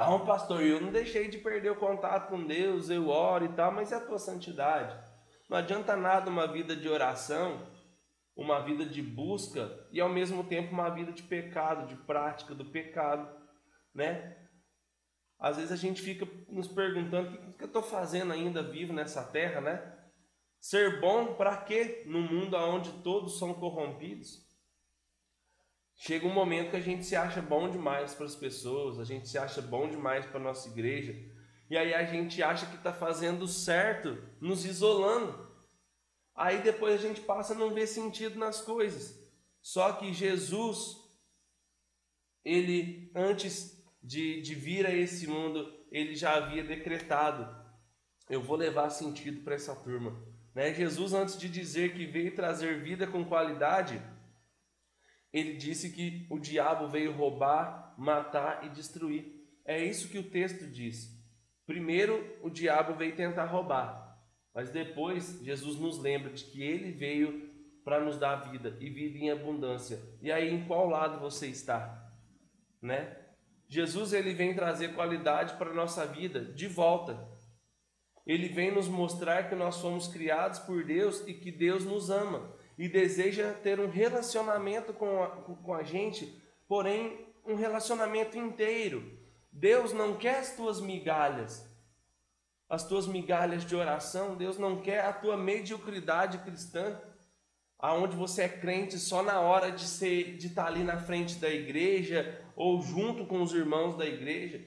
Ah, 0.00 0.14
um 0.14 0.24
pastor, 0.24 0.62
eu 0.62 0.80
não 0.80 0.92
deixei 0.92 1.26
de 1.26 1.38
perder 1.38 1.72
o 1.72 1.76
contato 1.76 2.28
com 2.28 2.46
Deus, 2.46 2.88
eu 2.88 3.08
oro 3.08 3.46
e 3.46 3.48
tal, 3.48 3.72
mas 3.72 3.90
é 3.90 3.96
a 3.96 4.00
tua 4.00 4.20
santidade? 4.20 4.96
Não 5.50 5.58
adianta 5.58 5.96
nada 5.96 6.30
uma 6.30 6.46
vida 6.46 6.76
de 6.76 6.88
oração, 6.88 7.66
uma 8.36 8.60
vida 8.60 8.86
de 8.86 9.02
busca 9.02 9.68
e 9.90 10.00
ao 10.00 10.08
mesmo 10.08 10.44
tempo 10.44 10.72
uma 10.72 10.88
vida 10.88 11.10
de 11.10 11.24
pecado, 11.24 11.88
de 11.88 11.96
prática 11.96 12.54
do 12.54 12.66
pecado, 12.66 13.28
né? 13.92 14.36
Às 15.36 15.56
vezes 15.56 15.72
a 15.72 15.76
gente 15.76 16.00
fica 16.00 16.28
nos 16.48 16.68
perguntando 16.68 17.36
o 17.50 17.54
que 17.54 17.64
eu 17.64 17.66
estou 17.66 17.82
fazendo 17.82 18.32
ainda 18.32 18.62
vivo 18.62 18.92
nessa 18.92 19.24
terra, 19.24 19.60
né? 19.60 19.98
Ser 20.60 21.00
bom 21.00 21.34
para 21.34 21.56
quê? 21.56 22.04
No 22.06 22.20
mundo 22.20 22.56
onde 22.56 23.02
todos 23.02 23.36
são 23.36 23.52
corrompidos. 23.52 24.47
Chega 26.00 26.28
um 26.28 26.32
momento 26.32 26.70
que 26.70 26.76
a 26.76 26.80
gente 26.80 27.04
se 27.04 27.16
acha 27.16 27.42
bom 27.42 27.68
demais 27.68 28.14
para 28.14 28.24
as 28.24 28.36
pessoas, 28.36 29.00
a 29.00 29.04
gente 29.04 29.28
se 29.28 29.36
acha 29.36 29.60
bom 29.60 29.88
demais 29.88 30.24
para 30.24 30.38
nossa 30.38 30.68
igreja, 30.68 31.12
e 31.68 31.76
aí 31.76 31.92
a 31.92 32.04
gente 32.04 32.40
acha 32.40 32.66
que 32.66 32.76
está 32.76 32.92
fazendo 32.92 33.48
certo, 33.48 34.16
nos 34.40 34.64
isolando. 34.64 35.48
Aí 36.36 36.62
depois 36.62 36.94
a 36.94 37.08
gente 37.08 37.20
passa 37.22 37.52
a 37.52 37.56
não 37.56 37.74
ver 37.74 37.88
sentido 37.88 38.38
nas 38.38 38.60
coisas. 38.60 39.28
Só 39.60 39.92
que 39.94 40.14
Jesus, 40.14 40.96
ele 42.44 43.10
antes 43.12 43.84
de, 44.00 44.40
de 44.40 44.54
vir 44.54 44.86
a 44.86 44.94
esse 44.94 45.26
mundo, 45.26 45.68
ele 45.90 46.14
já 46.14 46.36
havia 46.36 46.62
decretado: 46.62 47.44
eu 48.30 48.40
vou 48.40 48.56
levar 48.56 48.88
sentido 48.90 49.42
para 49.42 49.56
essa 49.56 49.74
turma. 49.74 50.16
Né? 50.54 50.72
Jesus, 50.72 51.12
antes 51.12 51.36
de 51.36 51.48
dizer 51.48 51.92
que 51.92 52.06
veio 52.06 52.36
trazer 52.36 52.84
vida 52.84 53.04
com 53.04 53.24
qualidade, 53.24 54.00
ele 55.38 55.54
disse 55.54 55.90
que 55.90 56.26
o 56.30 56.38
diabo 56.38 56.88
veio 56.88 57.12
roubar, 57.12 57.94
matar 57.96 58.64
e 58.64 58.68
destruir. 58.68 59.46
É 59.64 59.82
isso 59.82 60.08
que 60.08 60.18
o 60.18 60.30
texto 60.30 60.66
diz. 60.66 61.16
Primeiro, 61.66 62.38
o 62.42 62.48
diabo 62.48 62.94
veio 62.94 63.14
tentar 63.14 63.44
roubar, 63.44 64.18
mas 64.54 64.70
depois 64.70 65.40
Jesus 65.42 65.78
nos 65.78 65.98
lembra 65.98 66.32
de 66.32 66.44
que 66.44 66.62
ele 66.62 66.90
veio 66.90 67.48
para 67.84 68.00
nos 68.00 68.18
dar 68.18 68.50
vida 68.50 68.76
e 68.80 68.88
vida 68.88 69.18
em 69.18 69.30
abundância. 69.30 70.00
E 70.22 70.32
aí, 70.32 70.52
em 70.52 70.66
qual 70.66 70.88
lado 70.88 71.20
você 71.20 71.46
está? 71.46 72.10
Né? 72.80 73.16
Jesus 73.68 74.12
ele 74.12 74.32
vem 74.32 74.54
trazer 74.54 74.94
qualidade 74.94 75.54
para 75.54 75.70
a 75.70 75.74
nossa 75.74 76.06
vida 76.06 76.40
de 76.40 76.66
volta. 76.66 77.28
Ele 78.26 78.48
vem 78.48 78.70
nos 78.70 78.88
mostrar 78.88 79.48
que 79.48 79.54
nós 79.54 79.80
fomos 79.80 80.08
criados 80.08 80.58
por 80.60 80.84
Deus 80.84 81.26
e 81.26 81.34
que 81.34 81.50
Deus 81.50 81.84
nos 81.84 82.10
ama 82.10 82.57
e 82.78 82.88
deseja 82.88 83.52
ter 83.54 83.80
um 83.80 83.90
relacionamento 83.90 84.92
com 84.92 85.22
a, 85.22 85.28
com 85.28 85.74
a 85.74 85.82
gente, 85.82 86.40
porém 86.68 87.26
um 87.44 87.56
relacionamento 87.56 88.38
inteiro. 88.38 89.18
Deus 89.50 89.92
não 89.92 90.14
quer 90.14 90.38
as 90.38 90.54
tuas 90.54 90.80
migalhas, 90.80 91.66
as 92.68 92.86
tuas 92.86 93.06
migalhas 93.06 93.64
de 93.64 93.74
oração, 93.74 94.36
Deus 94.36 94.58
não 94.58 94.80
quer 94.80 95.04
a 95.04 95.12
tua 95.12 95.36
mediocridade 95.36 96.38
cristã, 96.38 97.00
aonde 97.78 98.14
você 98.14 98.42
é 98.42 98.48
crente 98.48 98.98
só 98.98 99.22
na 99.22 99.40
hora 99.40 99.72
de 99.72 99.86
ser 99.86 100.36
de 100.36 100.48
estar 100.48 100.66
ali 100.66 100.84
na 100.84 100.98
frente 100.98 101.36
da 101.36 101.48
igreja 101.48 102.44
ou 102.54 102.80
junto 102.82 103.24
com 103.26 103.42
os 103.42 103.52
irmãos 103.52 103.96
da 103.96 104.06
igreja. 104.06 104.64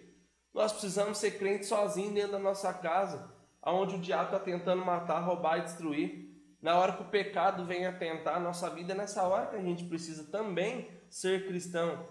Nós 0.53 0.71
precisamos 0.71 1.17
ser 1.17 1.37
crentes 1.37 1.69
sozinhos 1.69 2.13
dentro 2.13 2.33
da 2.33 2.39
nossa 2.39 2.73
casa, 2.73 3.31
aonde 3.61 3.95
o 3.95 3.99
diabo 3.99 4.25
está 4.25 4.39
tentando 4.39 4.83
matar, 4.83 5.19
roubar 5.19 5.59
e 5.59 5.61
destruir. 5.61 6.30
Na 6.61 6.77
hora 6.77 6.93
que 6.93 7.01
o 7.01 7.09
pecado 7.09 7.65
vem 7.65 7.85
atentar 7.85 8.35
a 8.35 8.39
nossa 8.39 8.69
vida, 8.69 8.93
nessa 8.93 9.23
hora 9.23 9.47
que 9.47 9.55
a 9.55 9.61
gente 9.61 9.85
precisa 9.85 10.29
também 10.31 10.89
ser 11.09 11.47
cristão. 11.47 12.07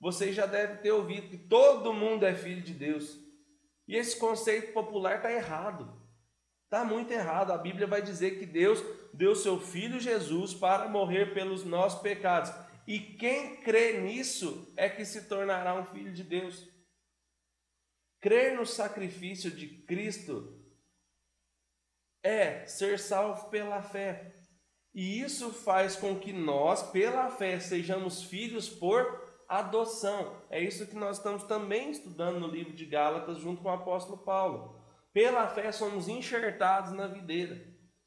Você 0.00 0.32
já 0.32 0.46
deve 0.46 0.76
ter 0.76 0.92
ouvido 0.92 1.28
que 1.28 1.36
todo 1.36 1.92
mundo 1.92 2.24
é 2.24 2.34
filho 2.34 2.62
de 2.62 2.72
Deus. 2.72 3.18
E 3.88 3.96
esse 3.96 4.16
conceito 4.16 4.72
popular 4.72 5.16
está 5.16 5.32
errado. 5.32 5.98
Está 6.64 6.84
muito 6.84 7.10
errado. 7.10 7.50
A 7.50 7.58
Bíblia 7.58 7.86
vai 7.86 8.00
dizer 8.00 8.38
que 8.38 8.46
Deus 8.46 8.84
deu 9.12 9.34
seu 9.34 9.58
Filho 9.58 9.98
Jesus 9.98 10.54
para 10.54 10.88
morrer 10.88 11.34
pelos 11.34 11.64
nossos 11.64 12.00
pecados. 12.00 12.52
E 12.86 13.00
quem 13.00 13.56
crê 13.62 14.00
nisso 14.00 14.72
é 14.76 14.88
que 14.88 15.04
se 15.04 15.28
tornará 15.28 15.74
um 15.74 15.84
filho 15.84 16.12
de 16.12 16.22
Deus. 16.22 16.68
Crer 18.20 18.56
no 18.56 18.66
sacrifício 18.66 19.50
de 19.50 19.66
Cristo 19.66 20.58
é 22.22 22.66
ser 22.66 22.98
salvo 22.98 23.48
pela 23.50 23.82
fé. 23.82 24.34
E 24.94 25.20
isso 25.20 25.52
faz 25.52 25.96
com 25.96 26.18
que 26.18 26.32
nós, 26.32 26.82
pela 26.90 27.30
fé, 27.30 27.60
sejamos 27.60 28.24
filhos 28.24 28.68
por 28.68 29.28
adoção. 29.48 30.42
É 30.50 30.60
isso 30.60 30.86
que 30.86 30.96
nós 30.96 31.18
estamos 31.18 31.44
também 31.44 31.90
estudando 31.90 32.40
no 32.40 32.48
livro 32.48 32.72
de 32.74 32.84
Gálatas, 32.84 33.38
junto 33.38 33.62
com 33.62 33.68
o 33.68 33.72
apóstolo 33.72 34.18
Paulo. 34.18 34.78
Pela 35.12 35.48
fé 35.48 35.72
somos 35.72 36.08
enxertados 36.08 36.92
na 36.92 37.06
videira. 37.06 37.64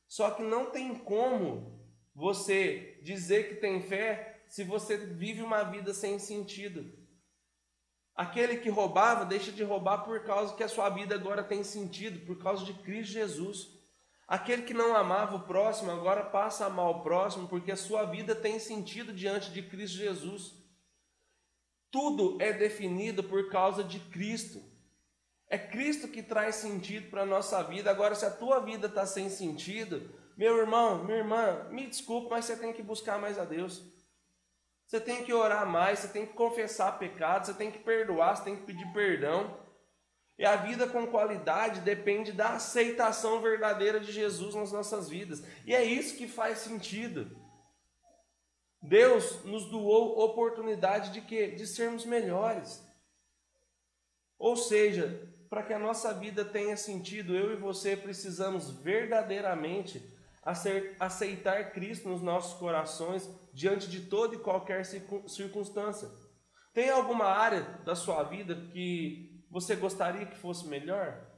Só 0.07 0.31
que 0.31 0.43
não 0.43 0.69
tem 0.69 0.93
como 0.95 1.81
você 2.13 2.99
dizer 3.03 3.49
que 3.49 3.55
tem 3.55 3.81
fé 3.81 4.43
se 4.47 4.63
você 4.63 4.97
vive 4.97 5.41
uma 5.41 5.63
vida 5.63 5.93
sem 5.93 6.19
sentido. 6.19 6.85
Aquele 8.13 8.57
que 8.57 8.69
roubava, 8.69 9.25
deixa 9.25 9.51
de 9.51 9.63
roubar 9.63 9.99
por 9.99 10.23
causa 10.25 10.53
que 10.55 10.63
a 10.63 10.67
sua 10.67 10.89
vida 10.89 11.15
agora 11.15 11.43
tem 11.43 11.63
sentido, 11.63 12.25
por 12.25 12.37
causa 12.37 12.65
de 12.65 12.73
Cristo 12.73 13.13
Jesus. 13.13 13.80
Aquele 14.31 14.61
que 14.61 14.73
não 14.73 14.95
amava 14.95 15.35
o 15.35 15.41
próximo 15.41 15.91
agora 15.91 16.23
passa 16.23 16.63
a 16.63 16.67
amar 16.67 16.89
o 16.89 17.01
próximo 17.01 17.49
porque 17.49 17.69
a 17.69 17.75
sua 17.75 18.05
vida 18.05 18.33
tem 18.33 18.59
sentido 18.59 19.11
diante 19.11 19.51
de 19.51 19.61
Cristo 19.61 19.97
Jesus. 19.97 20.53
Tudo 21.91 22.41
é 22.41 22.53
definido 22.53 23.25
por 23.25 23.49
causa 23.49 23.83
de 23.83 23.99
Cristo. 23.99 24.63
É 25.49 25.57
Cristo 25.57 26.07
que 26.07 26.23
traz 26.23 26.55
sentido 26.55 27.09
para 27.09 27.23
a 27.23 27.25
nossa 27.25 27.61
vida. 27.61 27.91
Agora, 27.91 28.15
se 28.15 28.25
a 28.25 28.31
tua 28.31 28.61
vida 28.61 28.87
está 28.87 29.05
sem 29.05 29.29
sentido, 29.29 30.09
meu 30.37 30.57
irmão, 30.59 31.03
minha 31.03 31.17
irmã, 31.17 31.67
me 31.69 31.85
desculpe, 31.85 32.29
mas 32.29 32.45
você 32.45 32.55
tem 32.55 32.71
que 32.71 32.81
buscar 32.81 33.19
mais 33.19 33.37
a 33.37 33.43
Deus. 33.43 33.83
Você 34.87 35.01
tem 35.01 35.25
que 35.25 35.33
orar 35.33 35.67
mais, 35.67 35.99
você 35.99 36.07
tem 36.07 36.25
que 36.25 36.31
confessar 36.31 36.97
pecados, 36.97 37.49
você 37.49 37.53
tem 37.53 37.69
que 37.69 37.79
perdoar, 37.79 38.37
você 38.37 38.45
tem 38.45 38.55
que 38.55 38.63
pedir 38.63 38.93
perdão. 38.93 39.59
E 40.41 40.45
a 40.45 40.55
vida 40.55 40.87
com 40.87 41.05
qualidade 41.05 41.81
depende 41.81 42.31
da 42.31 42.55
aceitação 42.55 43.43
verdadeira 43.43 43.99
de 43.99 44.11
Jesus 44.11 44.55
nas 44.55 44.71
nossas 44.71 45.07
vidas. 45.07 45.43
E 45.67 45.75
é 45.75 45.83
isso 45.83 46.17
que 46.17 46.27
faz 46.27 46.57
sentido. 46.57 47.29
Deus 48.81 49.45
nos 49.45 49.69
doou 49.69 50.19
oportunidade 50.19 51.11
de 51.11 51.21
quê? 51.21 51.51
De 51.51 51.67
sermos 51.67 52.05
melhores. 52.05 52.83
Ou 54.39 54.57
seja, 54.57 55.31
para 55.47 55.61
que 55.61 55.73
a 55.73 55.77
nossa 55.77 56.11
vida 56.11 56.43
tenha 56.43 56.75
sentido, 56.75 57.35
eu 57.35 57.53
e 57.53 57.57
você 57.57 57.95
precisamos 57.95 58.71
verdadeiramente 58.71 60.03
aceitar 60.99 61.71
Cristo 61.71 62.09
nos 62.09 62.23
nossos 62.23 62.57
corações 62.57 63.29
diante 63.53 63.87
de 63.87 64.07
toda 64.07 64.33
e 64.33 64.39
qualquer 64.39 64.83
circunstância. 65.27 66.09
Tem 66.73 66.89
alguma 66.89 67.25
área 67.25 67.61
da 67.85 67.93
sua 67.93 68.23
vida 68.23 68.55
que 68.73 69.30
você 69.51 69.75
gostaria 69.75 70.25
que 70.25 70.37
fosse 70.37 70.65
melhor? 70.67 71.29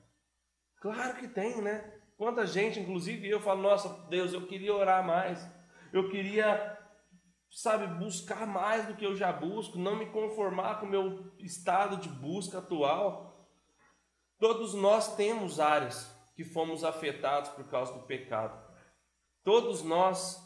Claro 0.80 1.16
que 1.16 1.28
tem, 1.28 1.62
né? 1.62 2.00
Quanta 2.16 2.46
gente, 2.46 2.80
inclusive 2.80 3.28
eu, 3.28 3.42
falo: 3.42 3.62
Nossa, 3.62 3.90
Deus, 4.08 4.32
eu 4.32 4.46
queria 4.46 4.74
orar 4.74 5.04
mais, 5.04 5.46
eu 5.92 6.10
queria, 6.10 6.78
sabe, 7.50 7.88
buscar 8.00 8.46
mais 8.46 8.86
do 8.86 8.96
que 8.96 9.06
eu 9.06 9.16
já 9.16 9.32
busco, 9.32 9.80
não 9.80 9.96
me 9.96 10.06
conformar 10.06 10.80
com 10.80 10.86
o 10.86 10.90
meu 10.90 11.34
estado 11.40 11.98
de 11.98 12.08
busca 12.08 12.60
atual. 12.60 13.50
Todos 14.38 14.74
nós 14.76 15.16
temos 15.16 15.60
áreas 15.60 16.14
que 16.36 16.44
fomos 16.44 16.84
afetados 16.84 17.50
por 17.52 17.66
causa 17.66 17.94
do 17.94 18.04
pecado. 18.06 18.62
Todos 19.44 19.82
nós, 19.82 20.40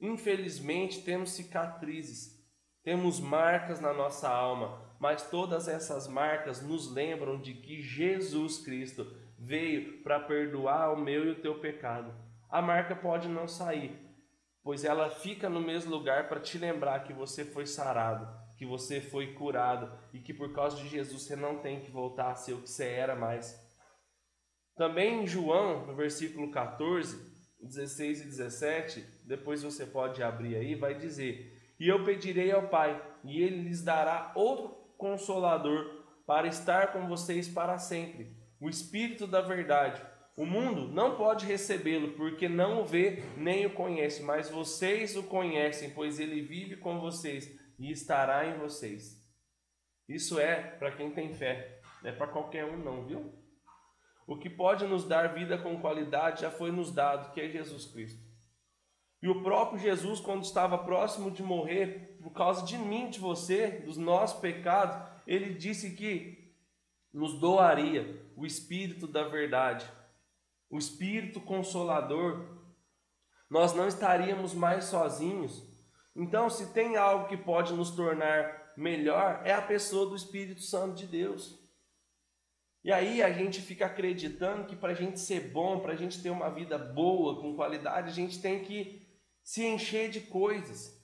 infelizmente, 0.00 1.02
temos 1.02 1.32
cicatrizes, 1.32 2.40
temos 2.82 3.20
marcas 3.20 3.80
na 3.80 3.92
nossa 3.92 4.28
alma, 4.28 4.91
mas 5.02 5.28
todas 5.28 5.66
essas 5.66 6.06
marcas 6.06 6.62
nos 6.62 6.88
lembram 6.88 7.40
de 7.40 7.54
que 7.54 7.82
Jesus 7.82 8.58
Cristo 8.58 9.04
veio 9.36 10.00
para 10.00 10.20
perdoar 10.20 10.92
o 10.92 10.96
meu 10.96 11.26
e 11.26 11.30
o 11.30 11.40
teu 11.40 11.58
pecado. 11.58 12.14
A 12.48 12.62
marca 12.62 12.94
pode 12.94 13.26
não 13.26 13.48
sair, 13.48 13.98
pois 14.62 14.84
ela 14.84 15.10
fica 15.10 15.50
no 15.50 15.60
mesmo 15.60 15.90
lugar 15.90 16.28
para 16.28 16.38
te 16.38 16.56
lembrar 16.56 17.00
que 17.02 17.12
você 17.12 17.44
foi 17.44 17.66
sarado, 17.66 18.28
que 18.56 18.64
você 18.64 19.00
foi 19.00 19.34
curado 19.34 19.92
e 20.12 20.20
que 20.20 20.32
por 20.32 20.52
causa 20.52 20.76
de 20.76 20.88
Jesus 20.88 21.24
você 21.24 21.34
não 21.34 21.58
tem 21.58 21.80
que 21.80 21.90
voltar 21.90 22.30
a 22.30 22.36
ser 22.36 22.52
o 22.52 22.62
que 22.62 22.70
você 22.70 22.84
era 22.84 23.16
mais. 23.16 23.60
Também 24.76 25.24
em 25.24 25.26
João, 25.26 25.84
no 25.84 25.96
versículo 25.96 26.48
14, 26.52 27.20
16 27.60 28.20
e 28.20 28.24
17, 28.26 29.00
depois 29.24 29.64
você 29.64 29.84
pode 29.84 30.22
abrir 30.22 30.54
aí, 30.54 30.76
vai 30.76 30.94
dizer: 30.94 31.74
E 31.80 31.88
eu 31.88 32.04
pedirei 32.04 32.52
ao 32.52 32.68
Pai, 32.68 33.02
e 33.24 33.42
ele 33.42 33.62
lhes 33.62 33.82
dará 33.82 34.30
outro 34.36 34.80
consolador 35.02 36.04
para 36.24 36.46
estar 36.46 36.92
com 36.92 37.08
vocês 37.08 37.48
para 37.48 37.76
sempre, 37.76 38.36
o 38.60 38.68
Espírito 38.68 39.26
da 39.26 39.40
Verdade. 39.40 40.00
O 40.36 40.46
mundo 40.46 40.86
não 40.86 41.16
pode 41.16 41.44
recebê-lo, 41.44 42.12
porque 42.12 42.48
não 42.48 42.80
o 42.80 42.84
vê 42.84 43.20
nem 43.36 43.66
o 43.66 43.74
conhece, 43.74 44.22
mas 44.22 44.48
vocês 44.48 45.16
o 45.16 45.24
conhecem, 45.24 45.90
pois 45.90 46.20
ele 46.20 46.40
vive 46.40 46.76
com 46.76 47.00
vocês 47.00 47.52
e 47.80 47.90
estará 47.90 48.46
em 48.46 48.56
vocês. 48.58 49.20
Isso 50.08 50.38
é 50.38 50.54
para 50.78 50.92
quem 50.92 51.10
tem 51.10 51.34
fé, 51.34 51.80
não 52.00 52.10
é 52.10 52.12
para 52.12 52.28
qualquer 52.28 52.64
um, 52.64 52.76
não, 52.76 53.04
viu? 53.04 53.34
O 54.24 54.38
que 54.38 54.48
pode 54.48 54.86
nos 54.86 55.04
dar 55.04 55.34
vida 55.34 55.58
com 55.58 55.80
qualidade 55.80 56.42
já 56.42 56.50
foi 56.50 56.70
nos 56.70 56.92
dado, 56.92 57.32
que 57.32 57.40
é 57.40 57.48
Jesus 57.48 57.86
Cristo. 57.86 58.22
E 59.20 59.28
o 59.28 59.42
próprio 59.42 59.80
Jesus, 59.80 60.20
quando 60.20 60.44
estava 60.44 60.78
próximo 60.78 61.28
de 61.28 61.42
morrer, 61.42 62.11
por 62.22 62.32
causa 62.32 62.64
de 62.64 62.78
mim, 62.78 63.10
de 63.10 63.18
você, 63.18 63.82
dos 63.84 63.96
nossos 63.96 64.40
pecados, 64.40 64.96
ele 65.26 65.54
disse 65.54 65.94
que 65.94 66.54
nos 67.12 67.38
doaria 67.38 68.24
o 68.36 68.46
Espírito 68.46 69.06
da 69.06 69.24
verdade, 69.24 69.90
o 70.70 70.78
Espírito 70.78 71.40
Consolador. 71.40 72.62
Nós 73.50 73.74
não 73.74 73.86
estaríamos 73.86 74.54
mais 74.54 74.84
sozinhos, 74.84 75.70
então, 76.14 76.50
se 76.50 76.72
tem 76.72 76.96
algo 76.96 77.28
que 77.28 77.36
pode 77.36 77.72
nos 77.72 77.90
tornar 77.90 78.72
melhor, 78.76 79.42
é 79.44 79.52
a 79.52 79.62
pessoa 79.62 80.08
do 80.08 80.16
Espírito 80.16 80.60
Santo 80.60 80.94
de 80.94 81.06
Deus. 81.06 81.58
E 82.84 82.92
aí 82.92 83.22
a 83.22 83.32
gente 83.32 83.62
fica 83.62 83.86
acreditando 83.86 84.66
que 84.66 84.76
para 84.76 84.92
a 84.92 84.94
gente 84.94 85.18
ser 85.18 85.52
bom, 85.52 85.80
para 85.80 85.92
a 85.92 85.96
gente 85.96 86.22
ter 86.22 86.30
uma 86.30 86.50
vida 86.50 86.76
boa, 86.76 87.40
com 87.40 87.54
qualidade, 87.54 88.10
a 88.10 88.12
gente 88.12 88.42
tem 88.42 88.62
que 88.62 89.08
se 89.42 89.64
encher 89.64 90.10
de 90.10 90.20
coisas. 90.20 91.01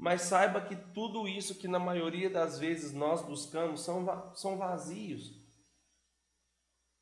Mas 0.00 0.22
saiba 0.22 0.62
que 0.62 0.74
tudo 0.74 1.28
isso 1.28 1.58
que 1.58 1.68
na 1.68 1.78
maioria 1.78 2.30
das 2.30 2.58
vezes 2.58 2.90
nós 2.90 3.20
buscamos 3.20 3.84
são, 3.84 4.34
são 4.34 4.56
vazios. 4.56 5.38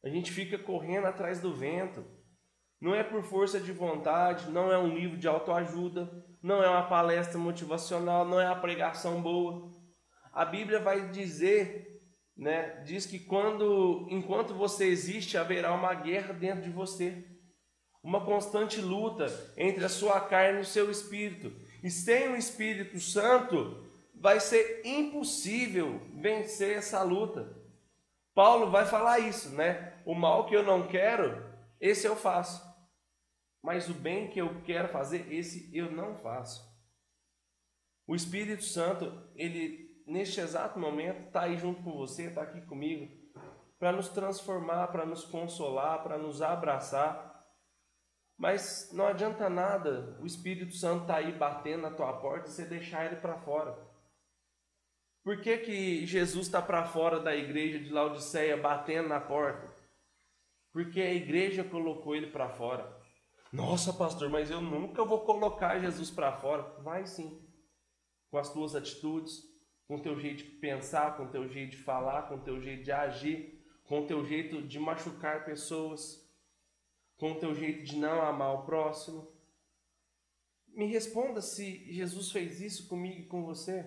A 0.02 0.08
gente 0.08 0.32
fica 0.32 0.58
correndo 0.58 1.06
atrás 1.06 1.38
do 1.38 1.54
vento. 1.54 2.04
Não 2.80 2.96
é 2.96 3.04
por 3.04 3.22
força 3.22 3.61
de 3.61 3.70
vontade, 3.70 4.50
não 4.50 4.72
é 4.72 4.76
um 4.76 4.92
livro 4.92 5.16
de 5.16 5.28
autoajuda, 5.28 6.11
não 6.42 6.61
é 6.61 6.68
uma 6.68 6.88
palestra 6.88 7.38
motivacional, 7.38 8.24
não 8.24 8.40
é 8.40 8.46
uma 8.46 8.61
pregação 8.61 9.22
boa. 9.22 9.70
A 10.32 10.44
Bíblia 10.44 10.80
vai 10.80 11.08
dizer, 11.08 12.02
né, 12.37 12.82
diz 12.82 13.06
que 13.06 13.20
quando 13.20 14.08
enquanto 14.11 14.54
você 14.54 14.87
existe, 14.87 15.38
haverá 15.38 15.72
uma 15.72 15.94
guerra 15.94 16.34
dentro 16.34 16.62
de 16.62 16.70
você. 16.70 17.24
Uma 18.02 18.24
constante 18.24 18.80
luta 18.80 19.26
entre 19.56 19.84
a 19.84 19.88
sua 19.88 20.20
carne 20.20 20.58
e 20.58 20.62
o 20.62 20.66
seu 20.66 20.90
espírito. 20.90 21.52
E 21.88 21.90
sem 21.90 22.29
o 22.29 22.37
Espírito 22.37 23.01
Santo, 23.01 23.85
vai 24.14 24.38
ser 24.38 24.83
impossível 24.85 26.01
vencer 26.14 26.77
essa 26.77 27.03
luta. 27.03 27.57
Paulo 28.35 28.70
vai 28.70 28.87
falar 28.87 29.18
isso, 29.18 29.48
né? 29.51 29.94
O 30.05 30.14
mal 30.14 30.46
que 30.46 30.55
eu 30.55 30.62
não 30.62 30.87
quero, 30.87 31.44
esse 31.81 32.07
eu 32.07 32.14
faço 32.14 32.68
mas 33.62 33.88
o 33.88 33.94
bem 33.94 34.29
que 34.29 34.40
eu 34.40 34.62
quero 34.62 34.88
fazer, 34.88 35.33
esse 35.33 35.68
eu 35.77 35.90
não 35.90 36.16
faço. 36.16 36.66
O 38.07 38.14
Espírito 38.14 38.64
Santo, 38.64 39.12
ele 39.35 40.03
neste 40.07 40.40
exato 40.40 40.79
momento 40.79 41.27
está 41.27 41.42
aí 41.42 41.59
junto 41.59 41.83
com 41.83 41.92
você, 41.92 42.29
está 42.29 42.42
aqui 42.42 42.62
comigo, 42.62 43.14
para 43.79 43.92
nos 43.92 44.09
transformar, 44.09 44.88
para 44.88 45.05
nos 45.05 45.24
consolar, 45.24 46.03
para 46.03 46.16
nos 46.16 46.40
abraçar. 46.40 47.28
Mas 48.38 48.90
não 48.92 49.09
adianta 49.09 49.51
nada 49.51 50.16
o 50.20 50.27
Espírito 50.27 50.72
Santo 50.72 51.07
tá 51.07 51.16
aí 51.16 51.33
batendo 51.33 51.83
na 51.83 51.90
tua 51.90 52.12
porta 52.12 52.48
e 52.48 52.53
você 52.53 52.64
deixar 52.64 53.05
ele 53.05 53.16
para 53.16 53.37
fora. 53.37 53.77
Por 55.24 55.40
que, 55.40 55.59
que 55.59 56.07
Jesus 56.07 56.46
está 56.46 56.62
para 56.62 56.85
fora 56.85 57.18
da 57.18 57.35
igreja 57.35 57.81
de 57.81 57.90
Laodiceia 57.90 58.57
batendo 58.57 59.09
na 59.09 59.20
porta? 59.20 59.68
Porque 60.72 61.01
a 61.01 61.12
igreja 61.12 61.64
colocou 61.64 62.14
ele 62.14 62.29
para 62.29 62.48
fora. 62.48 62.96
Nossa, 63.53 63.92
pastor, 63.92 64.31
mas 64.31 64.51
eu 64.51 64.61
nunca 64.61 65.05
vou 65.05 65.22
colocar 65.22 65.81
Jesus 65.81 66.11
para 66.11 66.33
fora. 66.33 66.62
Vai 66.83 67.07
sim. 67.07 67.44
Com 68.31 68.38
as 68.38 68.53
tuas 68.53 68.77
atitudes, 68.77 69.42
com 69.88 69.96
o 69.96 70.03
teu 70.03 70.18
jeito 70.20 70.44
de 70.44 70.51
pensar, 70.59 71.16
com 71.16 71.24
o 71.24 71.31
teu 71.31 71.48
jeito 71.48 71.72
de 71.72 71.83
falar, 71.83 72.29
com 72.29 72.37
o 72.37 72.44
teu 72.44 72.61
jeito 72.61 72.85
de 72.85 72.92
agir, 72.92 73.64
com 73.85 74.03
o 74.03 74.07
teu 74.07 74.24
jeito 74.24 74.62
de 74.62 74.79
machucar 74.79 75.44
pessoas, 75.44 76.28
com 77.18 77.33
o 77.33 77.38
teu 77.38 77.54
jeito 77.54 77.83
de 77.83 77.96
não 77.96 78.22
amar 78.22 78.54
o 78.54 78.64
próximo. 78.64 79.31
Me 80.68 80.87
responda 80.87 81.42
se 81.42 81.92
Jesus 81.92 82.31
fez 82.31 82.61
isso 82.61 82.88
comigo 82.88 83.20
e 83.20 83.26
com 83.26 83.44
você. 83.44 83.85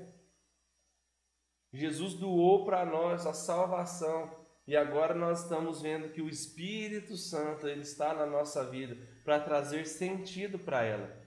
Jesus 1.74 2.14
doou 2.14 2.66
para 2.66 2.86
nós 2.86 3.26
a 3.26 3.34
salvação 3.34 4.46
e 4.68 4.76
agora 4.76 5.16
nós 5.16 5.44
estamos 5.44 5.82
vendo 5.82 6.12
que 6.12 6.22
o 6.22 6.30
Espírito 6.30 7.16
Santo 7.16 7.68
ele 7.68 7.82
está 7.82 8.14
na 8.14 8.26
nossa 8.26 8.70
vida 8.70 8.98
para 9.24 9.40
trazer 9.40 9.88
sentido 9.88 10.60
para 10.60 10.84
ela. 10.84 11.22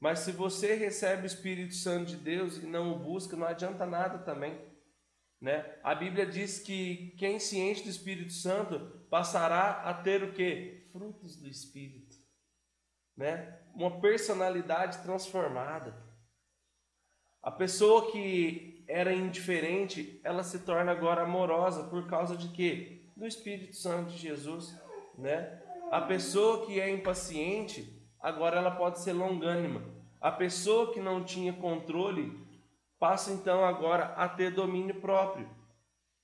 Mas 0.00 0.20
se 0.20 0.30
você 0.30 0.74
recebe 0.74 1.24
o 1.24 1.26
Espírito 1.26 1.74
Santo 1.74 2.06
de 2.12 2.16
Deus 2.16 2.58
e 2.58 2.66
não 2.66 2.92
o 2.92 2.98
busca, 3.00 3.36
não 3.36 3.46
adianta 3.46 3.84
nada 3.84 4.18
também. 4.18 4.56
Né? 5.40 5.78
A 5.82 5.94
Bíblia 5.94 6.24
diz 6.24 6.60
que 6.60 7.14
quem 7.18 7.40
se 7.40 7.58
enche 7.58 7.82
do 7.82 7.90
Espírito 7.90 8.32
Santo 8.32 8.97
passará 9.10 9.82
a 9.84 9.94
ter 9.94 10.22
o 10.22 10.32
que? 10.32 10.86
Frutos 10.92 11.36
do 11.36 11.48
Espírito. 11.48 12.16
Né? 13.16 13.58
Uma 13.74 14.00
personalidade 14.00 14.98
transformada. 15.02 15.94
A 17.42 17.50
pessoa 17.50 18.10
que 18.10 18.84
era 18.88 19.12
indiferente, 19.12 20.20
ela 20.24 20.42
se 20.42 20.60
torna 20.60 20.92
agora 20.92 21.22
amorosa 21.22 21.84
por 21.84 22.06
causa 22.06 22.36
de 22.36 22.48
quê? 22.48 23.02
Do 23.16 23.26
Espírito 23.26 23.76
Santo 23.76 24.10
de 24.10 24.18
Jesus, 24.18 24.74
né? 25.16 25.62
A 25.90 26.00
pessoa 26.00 26.66
que 26.66 26.80
é 26.80 26.90
impaciente, 26.90 28.06
agora 28.20 28.58
ela 28.58 28.70
pode 28.70 29.00
ser 29.00 29.12
longânima. 29.12 29.82
A 30.20 30.30
pessoa 30.30 30.92
que 30.92 31.00
não 31.00 31.24
tinha 31.24 31.52
controle 31.52 32.46
passa 32.98 33.32
então 33.32 33.64
agora 33.64 34.06
a 34.14 34.28
ter 34.28 34.50
domínio 34.50 35.00
próprio. 35.00 35.48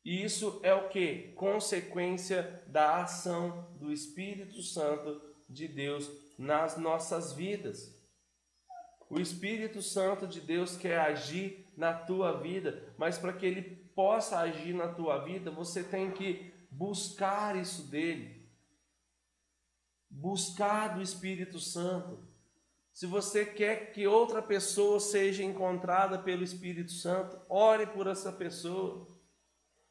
E 0.05 0.23
isso 0.23 0.61
é 0.63 0.75
o 0.75 0.89
que? 0.89 1.33
Consequência 1.35 2.63
da 2.67 3.03
ação 3.03 3.69
do 3.79 3.91
Espírito 3.91 4.63
Santo 4.63 5.21
de 5.49 5.67
Deus 5.67 6.11
nas 6.37 6.77
nossas 6.77 7.33
vidas. 7.33 7.95
O 9.09 9.19
Espírito 9.19 9.81
Santo 9.81 10.27
de 10.27 10.41
Deus 10.41 10.77
quer 10.77 10.99
agir 10.99 11.71
na 11.77 11.95
tua 11.95 12.41
vida, 12.41 12.93
mas 12.99 13.17
para 13.17 13.33
que 13.33 13.47
ele 13.47 13.63
possa 13.95 14.39
agir 14.41 14.75
na 14.75 14.89
tua 14.89 15.25
vida, 15.25 15.51
você 15.51 15.83
tem 15.83 16.11
que 16.11 16.53
buscar 16.71 17.57
isso 17.57 17.89
dele. 17.91 18.45
Buscar 20.11 20.95
do 20.95 21.03
Espírito 21.03 21.59
Santo. 21.59 22.19
Se 22.93 23.07
você 23.07 23.45
quer 23.45 23.93
que 23.93 24.07
outra 24.07 24.43
pessoa 24.43 25.01
seja 25.01 25.43
encontrada 25.43 26.19
pelo 26.19 26.45
Espírito 26.45 26.93
Santo, 26.93 27.41
ore 27.49 27.87
por 27.87 28.07
essa 28.07 28.33
pessoa. 28.33 29.14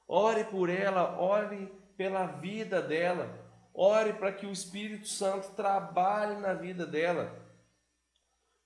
Ore 0.07 0.43
por 0.45 0.69
ela, 0.69 1.19
ore 1.19 1.71
pela 1.95 2.25
vida 2.25 2.81
dela. 2.81 3.41
Ore 3.73 4.13
para 4.13 4.31
que 4.31 4.45
o 4.45 4.51
Espírito 4.51 5.07
Santo 5.07 5.51
trabalhe 5.55 6.39
na 6.39 6.53
vida 6.53 6.85
dela. 6.85 7.33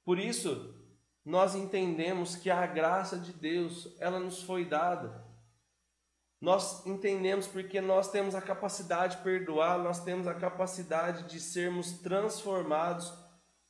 Por 0.04 0.20
isso, 0.20 0.74
nós 1.24 1.56
entendemos 1.56 2.36
que 2.36 2.50
a 2.50 2.66
graça 2.66 3.18
de 3.18 3.34
Deus, 3.34 3.96
ela 4.00 4.20
nos 4.20 4.42
foi 4.42 4.66
dada. 4.66 5.26
Nós 6.40 6.86
entendemos 6.86 7.48
porque 7.48 7.82
nós 7.82 8.12
temos 8.12 8.36
a 8.36 8.42
capacidade 8.42 9.18
de 9.18 9.24
perdoar, 9.24 9.80
nós 9.80 10.04
temos 10.04 10.28
a 10.28 10.34
capacidade 10.34 11.24
de 11.24 11.40
sermos 11.40 11.94
transformados 12.00 13.14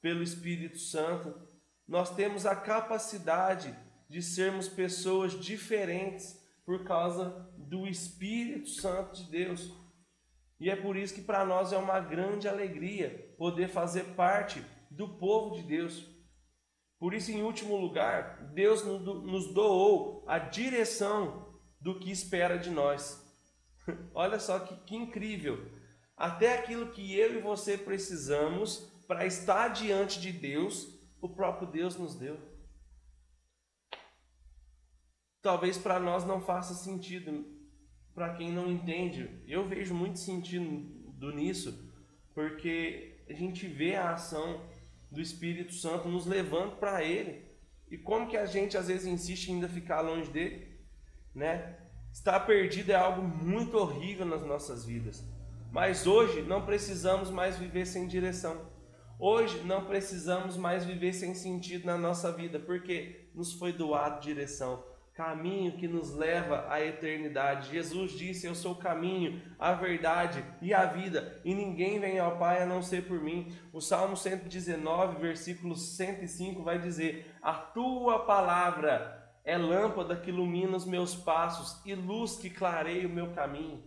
pelo 0.02 0.22
Espírito 0.22 0.78
Santo. 0.78 1.34
Nós 1.88 2.14
temos 2.14 2.46
a 2.46 2.56
capacidade 2.56 3.76
de 4.10 4.22
sermos 4.22 4.68
pessoas 4.68 5.34
diferentes 5.34 6.40
por 6.68 6.84
causa 6.84 7.50
do 7.58 7.88
Espírito 7.88 8.68
Santo 8.68 9.16
de 9.16 9.32
Deus. 9.32 9.72
E 10.60 10.70
é 10.70 10.76
por 10.76 10.98
isso 10.98 11.16
que 11.16 11.22
para 11.22 11.46
nós 11.46 11.72
é 11.72 11.78
uma 11.78 12.02
grande 12.02 12.46
alegria 12.46 13.34
poder 13.38 13.70
fazer 13.70 14.04
parte 14.16 14.62
do 14.92 15.18
povo 15.18 15.56
de 15.56 15.64
Deus. 15.64 16.06
Por 17.00 17.14
isso, 17.14 17.32
em 17.32 17.42
último 17.42 17.78
lugar, 17.78 18.52
Deus 18.54 18.84
nos 18.84 19.54
doou 19.54 20.26
a 20.28 20.40
direção 20.40 21.58
do 21.80 21.98
que 22.00 22.12
espera 22.12 22.58
de 22.60 22.70
nós. 22.70 23.26
Olha 24.14 24.38
só 24.38 24.60
que, 24.60 24.76
que 24.84 24.96
incrível! 24.98 25.72
Até 26.18 26.58
aquilo 26.58 26.92
que 26.92 27.18
eu 27.18 27.38
e 27.38 27.42
você 27.42 27.78
precisamos 27.78 28.92
para 29.08 29.26
estar 29.26 29.70
diante 29.70 30.20
de 30.20 30.34
Deus, 30.34 31.00
o 31.22 31.30
próprio 31.30 31.72
Deus 31.72 31.96
nos 31.96 32.14
deu. 32.16 32.57
Talvez 35.42 35.78
para 35.78 36.00
nós 36.00 36.26
não 36.26 36.42
faça 36.42 36.74
sentido, 36.74 37.46
para 38.14 38.34
quem 38.34 38.52
não 38.52 38.70
entende. 38.70 39.42
Eu 39.48 39.68
vejo 39.68 39.94
muito 39.94 40.20
sentido 40.20 41.32
nisso, 41.34 41.92
porque 42.34 43.24
a 43.30 43.34
gente 43.34 43.68
vê 43.68 43.96
a 43.96 44.14
ação 44.14 44.62
do 45.12 45.22
Espírito 45.22 45.74
Santo 45.74 46.08
nos 46.08 46.26
levando 46.26 46.78
para 46.78 47.04
Ele. 47.04 47.46
E 47.90 47.98
como 47.98 48.28
que 48.28 48.36
a 48.36 48.46
gente 48.46 48.78
às 48.78 48.88
vezes 48.88 49.06
insiste 49.06 49.50
em 49.50 49.56
ainda 49.56 49.70
ficar 49.70 50.02
longe 50.02 50.30
dele, 50.30 50.68
né? 51.34 51.78
Estar 52.12 52.40
perdido 52.42 52.92
é 52.92 52.96
algo 52.96 53.22
muito 53.22 53.78
horrível 53.78 54.26
nas 54.26 54.44
nossas 54.44 54.86
vidas. 54.86 55.24
Mas 55.72 56.08
hoje 56.08 56.42
não 56.42 56.66
precisamos 56.66 57.30
mais 57.30 57.58
viver 57.58 57.86
sem 57.86 58.08
direção. 58.08 58.70
Hoje 59.20 59.64
não 59.64 59.86
precisamos 59.86 60.58
mais 60.58 60.86
viver 60.86 61.14
sem 61.14 61.34
sentido 61.34 61.86
na 61.86 61.98
nossa 61.98 62.32
vida, 62.32 62.60
porque 62.60 63.30
nos 63.34 63.54
foi 63.54 63.74
doado 63.74 64.22
direção, 64.22 64.84
caminho 65.18 65.76
que 65.78 65.88
nos 65.88 66.14
leva 66.14 66.66
à 66.70 66.80
eternidade. 66.80 67.72
Jesus 67.72 68.12
disse: 68.12 68.48
Eu 68.48 68.56
sou 68.56 68.74
o 68.74 68.78
caminho, 68.78 69.42
a 69.60 69.74
verdade 69.74 70.46
e 70.62 70.74
a 70.74 70.86
vida, 70.86 71.42
e 71.44 71.54
ninguém 71.54 72.00
vem 72.00 72.20
ao 72.20 72.38
Pai 72.38 72.62
a 72.62 72.66
não 72.66 72.82
ser 72.82 73.08
por 73.08 73.20
mim. 73.20 73.52
O 73.74 73.82
Salmo 73.82 74.16
119, 74.16 75.20
versículo 75.20 75.76
105 75.76 76.64
vai 76.64 76.80
dizer: 76.80 77.36
A 77.42 77.54
tua 77.54 78.26
palavra 78.26 79.36
é 79.44 79.58
lâmpada 79.58 80.16
que 80.16 80.30
ilumina 80.30 80.78
os 80.78 80.86
meus 80.86 81.16
passos 81.16 81.84
e 81.84 81.94
luz 81.96 82.38
que 82.38 82.50
clareia 82.50 83.08
o 83.08 83.12
meu 83.12 83.34
caminho. 83.34 83.84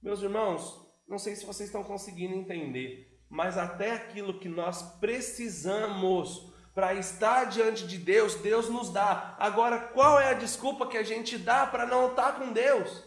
Meus 0.00 0.22
irmãos, 0.22 0.86
não 1.08 1.18
sei 1.18 1.34
se 1.34 1.46
vocês 1.46 1.68
estão 1.68 1.82
conseguindo 1.82 2.34
entender 2.34 3.14
mas 3.34 3.58
até 3.58 3.90
aquilo 3.90 4.38
que 4.38 4.48
nós 4.48 4.80
precisamos 5.00 6.53
para 6.74 6.92
estar 6.94 7.44
diante 7.44 7.86
de 7.86 7.96
Deus, 7.96 8.34
Deus 8.34 8.68
nos 8.68 8.90
dá. 8.92 9.36
Agora, 9.38 9.78
qual 9.78 10.18
é 10.20 10.30
a 10.30 10.34
desculpa 10.34 10.88
que 10.88 10.96
a 10.98 11.04
gente 11.04 11.38
dá 11.38 11.64
para 11.64 11.86
não 11.86 12.10
estar 12.10 12.32
com 12.32 12.52
Deus? 12.52 13.04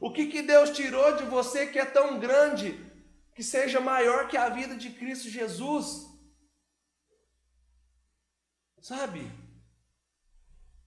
O 0.00 0.12
que, 0.12 0.28
que 0.28 0.40
Deus 0.40 0.70
tirou 0.70 1.16
de 1.16 1.24
você 1.24 1.66
que 1.66 1.78
é 1.78 1.84
tão 1.84 2.20
grande, 2.20 2.78
que 3.34 3.42
seja 3.42 3.80
maior 3.80 4.28
que 4.28 4.36
a 4.36 4.48
vida 4.48 4.76
de 4.76 4.90
Cristo 4.90 5.28
Jesus? 5.28 6.06
Sabe? 8.80 9.30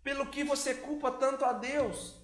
Pelo 0.02 0.28
que 0.28 0.44
você 0.44 0.74
culpa 0.74 1.12
tanto 1.12 1.44
a 1.44 1.52
Deus? 1.52 2.23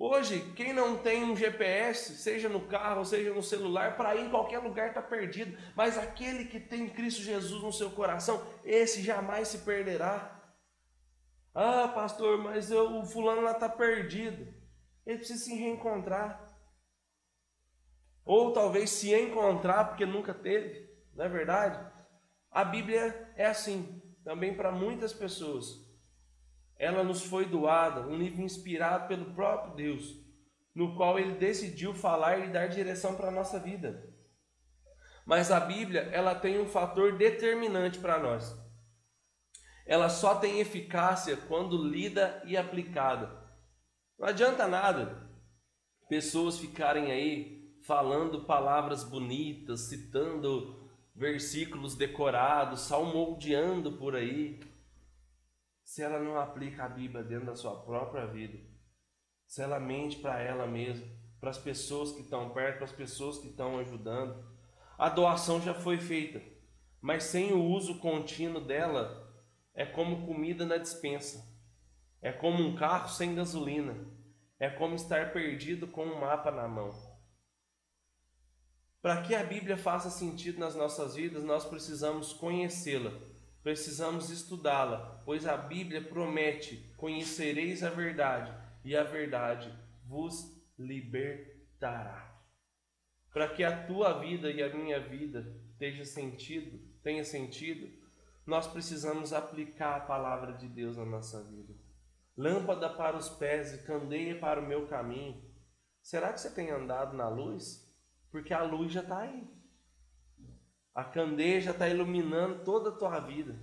Hoje, 0.00 0.52
quem 0.54 0.72
não 0.72 0.96
tem 0.96 1.24
um 1.24 1.36
GPS, 1.36 2.18
seja 2.18 2.48
no 2.48 2.60
carro, 2.68 3.04
seja 3.04 3.34
no 3.34 3.42
celular, 3.42 3.96
para 3.96 4.14
ir 4.14 4.26
em 4.26 4.30
qualquer 4.30 4.60
lugar 4.60 4.90
está 4.90 5.02
perdido. 5.02 5.58
Mas 5.74 5.98
aquele 5.98 6.44
que 6.44 6.60
tem 6.60 6.88
Cristo 6.88 7.20
Jesus 7.20 7.60
no 7.60 7.72
seu 7.72 7.90
coração, 7.90 8.46
esse 8.64 9.02
jamais 9.02 9.48
se 9.48 9.58
perderá. 9.58 10.40
Ah, 11.52 11.88
pastor, 11.88 12.38
mas 12.38 12.70
eu, 12.70 13.00
o 13.00 13.06
fulano 13.06 13.40
lá 13.40 13.50
está 13.50 13.68
perdido. 13.68 14.46
Ele 15.04 15.18
precisa 15.18 15.42
se 15.42 15.56
reencontrar. 15.56 16.46
Ou 18.24 18.52
talvez 18.52 18.90
se 18.90 19.12
encontrar, 19.12 19.86
porque 19.86 20.06
nunca 20.06 20.32
teve, 20.32 20.88
não 21.12 21.24
é 21.24 21.28
verdade? 21.28 21.92
A 22.52 22.64
Bíblia 22.64 23.32
é 23.34 23.46
assim, 23.46 24.00
também 24.22 24.54
para 24.54 24.70
muitas 24.70 25.12
pessoas 25.12 25.66
ela 26.78 27.02
nos 27.02 27.22
foi 27.22 27.44
doada, 27.44 28.02
um 28.02 28.16
livro 28.16 28.42
inspirado 28.42 29.08
pelo 29.08 29.34
próprio 29.34 29.74
Deus, 29.74 30.14
no 30.74 30.94
qual 30.96 31.18
ele 31.18 31.34
decidiu 31.34 31.92
falar 31.92 32.38
e 32.38 32.52
dar 32.52 32.68
direção 32.68 33.16
para 33.16 33.28
a 33.28 33.32
nossa 33.32 33.58
vida. 33.58 34.08
Mas 35.26 35.50
a 35.50 35.60
Bíblia, 35.60 36.02
ela 36.12 36.34
tem 36.34 36.60
um 36.60 36.66
fator 36.66 37.18
determinante 37.18 37.98
para 37.98 38.18
nós. 38.18 38.56
Ela 39.84 40.08
só 40.08 40.36
tem 40.36 40.60
eficácia 40.60 41.36
quando 41.36 41.82
lida 41.82 42.42
e 42.46 42.56
aplicada. 42.56 43.36
Não 44.18 44.28
adianta 44.28 44.66
nada 44.66 45.28
pessoas 46.08 46.58
ficarem 46.58 47.12
aí 47.12 47.76
falando 47.82 48.44
palavras 48.44 49.04
bonitas, 49.04 49.88
citando 49.88 50.88
versículos 51.14 51.94
decorados, 51.94 52.80
salmodiando 52.82 53.92
por 53.92 54.16
aí, 54.16 54.60
se 55.88 56.02
ela 56.02 56.20
não 56.20 56.38
aplica 56.38 56.84
a 56.84 56.88
Bíblia 56.88 57.24
dentro 57.24 57.46
da 57.46 57.56
sua 57.56 57.80
própria 57.80 58.26
vida, 58.26 58.58
se 59.46 59.62
ela 59.62 59.80
mente 59.80 60.18
para 60.18 60.38
ela 60.38 60.66
mesma, 60.66 61.06
para 61.40 61.48
as 61.48 61.56
pessoas 61.56 62.12
que 62.12 62.20
estão 62.20 62.50
perto, 62.50 62.76
para 62.76 62.84
as 62.84 62.92
pessoas 62.92 63.38
que 63.38 63.48
estão 63.48 63.78
ajudando, 63.78 64.46
a 64.98 65.08
doação 65.08 65.62
já 65.62 65.72
foi 65.72 65.96
feita, 65.96 66.42
mas 67.00 67.24
sem 67.24 67.54
o 67.54 67.64
uso 67.64 67.98
contínuo 68.00 68.60
dela, 68.60 69.32
é 69.72 69.86
como 69.86 70.26
comida 70.26 70.66
na 70.66 70.76
dispensa, 70.76 71.42
é 72.20 72.32
como 72.32 72.62
um 72.62 72.76
carro 72.76 73.08
sem 73.08 73.34
gasolina, 73.34 73.96
é 74.60 74.68
como 74.68 74.94
estar 74.94 75.32
perdido 75.32 75.88
com 75.88 76.04
um 76.04 76.20
mapa 76.20 76.50
na 76.50 76.68
mão. 76.68 76.90
Para 79.00 79.22
que 79.22 79.34
a 79.34 79.42
Bíblia 79.42 79.78
faça 79.78 80.10
sentido 80.10 80.60
nas 80.60 80.76
nossas 80.76 81.14
vidas, 81.14 81.42
nós 81.42 81.64
precisamos 81.64 82.34
conhecê-la 82.34 83.27
Precisamos 83.68 84.30
estudá-la, 84.30 85.20
pois 85.26 85.46
a 85.46 85.54
Bíblia 85.54 86.00
promete: 86.00 86.90
conhecereis 86.96 87.82
a 87.82 87.90
verdade, 87.90 88.50
e 88.82 88.96
a 88.96 89.04
verdade 89.04 89.70
vos 90.06 90.58
libertará. 90.78 92.34
Para 93.30 93.46
que 93.46 93.62
a 93.62 93.84
tua 93.84 94.20
vida 94.20 94.50
e 94.50 94.62
a 94.62 94.74
minha 94.74 94.98
vida 94.98 95.54
tenha 95.78 96.02
sentido, 96.02 96.78
tenha 97.02 97.22
sentido, 97.22 97.92
nós 98.46 98.66
precisamos 98.66 99.34
aplicar 99.34 99.96
a 99.96 100.06
palavra 100.06 100.54
de 100.54 100.66
Deus 100.66 100.96
na 100.96 101.04
nossa 101.04 101.44
vida. 101.44 101.74
Lâmpada 102.38 102.88
para 102.88 103.18
os 103.18 103.28
pés 103.28 103.74
e 103.74 103.82
candeia 103.82 104.40
para 104.40 104.62
o 104.62 104.66
meu 104.66 104.86
caminho. 104.86 105.44
Será 106.00 106.32
que 106.32 106.40
você 106.40 106.48
tem 106.54 106.70
andado 106.70 107.14
na 107.14 107.28
luz? 107.28 107.86
Porque 108.30 108.54
a 108.54 108.62
luz 108.62 108.90
já 108.90 109.02
está 109.02 109.18
aí. 109.18 109.46
A 110.98 111.04
candeia 111.04 111.58
está 111.58 111.88
iluminando 111.88 112.64
toda 112.64 112.88
a 112.88 112.92
tua 112.92 113.20
vida. 113.20 113.56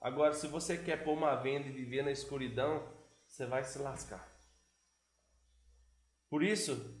Agora, 0.00 0.32
se 0.34 0.46
você 0.46 0.78
quer 0.78 1.02
pôr 1.02 1.14
uma 1.14 1.34
venda 1.34 1.66
e 1.66 1.72
viver 1.72 2.04
na 2.04 2.12
escuridão, 2.12 2.88
você 3.26 3.44
vai 3.44 3.64
se 3.64 3.76
lascar. 3.80 4.24
Por 6.30 6.44
isso, 6.44 6.96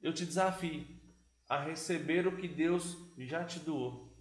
eu 0.00 0.14
te 0.14 0.24
desafio 0.24 0.86
a 1.46 1.62
receber 1.62 2.26
o 2.26 2.38
que 2.38 2.48
Deus 2.48 2.96
já 3.18 3.44
te 3.44 3.60
doou. 3.60 4.16